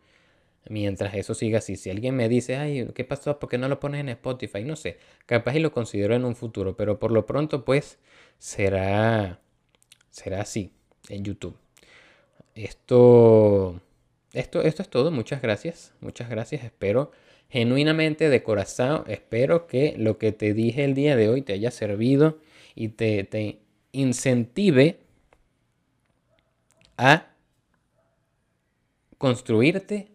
mientras 0.68 1.14
eso 1.14 1.34
siga 1.34 1.58
así. 1.58 1.76
Si 1.76 1.90
alguien 1.90 2.16
me 2.16 2.28
dice, 2.28 2.56
ay, 2.56 2.88
¿qué 2.94 3.04
pasó? 3.04 3.38
¿Por 3.38 3.48
qué 3.48 3.58
no 3.58 3.68
lo 3.68 3.80
pones 3.80 4.00
en 4.00 4.08
Spotify? 4.10 4.64
No 4.64 4.76
sé, 4.76 4.98
capaz 5.26 5.56
y 5.56 5.60
lo 5.60 5.72
considero 5.72 6.14
en 6.14 6.24
un 6.24 6.36
futuro, 6.36 6.76
pero 6.76 6.98
por 6.98 7.12
lo 7.12 7.26
pronto 7.26 7.64
pues 7.64 7.98
será, 8.38 9.40
será 10.10 10.42
así 10.42 10.72
en 11.08 11.24
YouTube. 11.24 11.56
Esto, 12.54 13.80
esto, 14.32 14.62
esto 14.62 14.82
es 14.82 14.88
todo, 14.88 15.10
muchas 15.10 15.42
gracias, 15.42 15.92
muchas 16.00 16.30
gracias, 16.30 16.64
espero 16.64 17.12
genuinamente 17.48 18.28
de 18.28 18.42
corazón, 18.42 19.04
espero 19.06 19.66
que 19.66 19.94
lo 19.98 20.18
que 20.18 20.32
te 20.32 20.52
dije 20.52 20.84
el 20.84 20.94
día 20.94 21.16
de 21.16 21.28
hoy 21.28 21.42
te 21.42 21.52
haya 21.52 21.70
servido 21.70 22.38
y 22.74 22.88
te, 22.88 23.24
te 23.24 23.60
incentive 23.92 24.98
a 26.96 27.30
construirte 29.18 30.08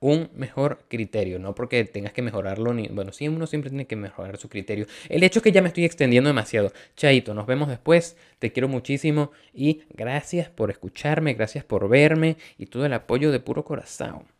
un 0.00 0.30
mejor 0.34 0.84
criterio, 0.88 1.38
no 1.38 1.54
porque 1.54 1.84
tengas 1.84 2.12
que 2.12 2.22
mejorarlo, 2.22 2.72
ni, 2.72 2.88
bueno, 2.88 3.12
sí, 3.12 3.28
uno 3.28 3.46
siempre 3.46 3.70
tiene 3.70 3.86
que 3.86 3.96
mejorar 3.96 4.36
su 4.36 4.48
criterio. 4.48 4.86
El 5.08 5.22
hecho 5.22 5.40
es 5.40 5.42
que 5.42 5.52
ya 5.52 5.62
me 5.62 5.68
estoy 5.68 5.84
extendiendo 5.84 6.28
demasiado. 6.28 6.72
Chaito, 6.96 7.34
nos 7.34 7.46
vemos 7.46 7.68
después, 7.68 8.16
te 8.38 8.52
quiero 8.52 8.68
muchísimo 8.68 9.32
y 9.52 9.82
gracias 9.90 10.48
por 10.50 10.70
escucharme, 10.70 11.34
gracias 11.34 11.64
por 11.64 11.88
verme 11.88 12.36
y 12.58 12.66
todo 12.66 12.86
el 12.86 12.92
apoyo 12.92 13.32
de 13.32 13.40
puro 13.40 13.64
corazón. 13.64 14.37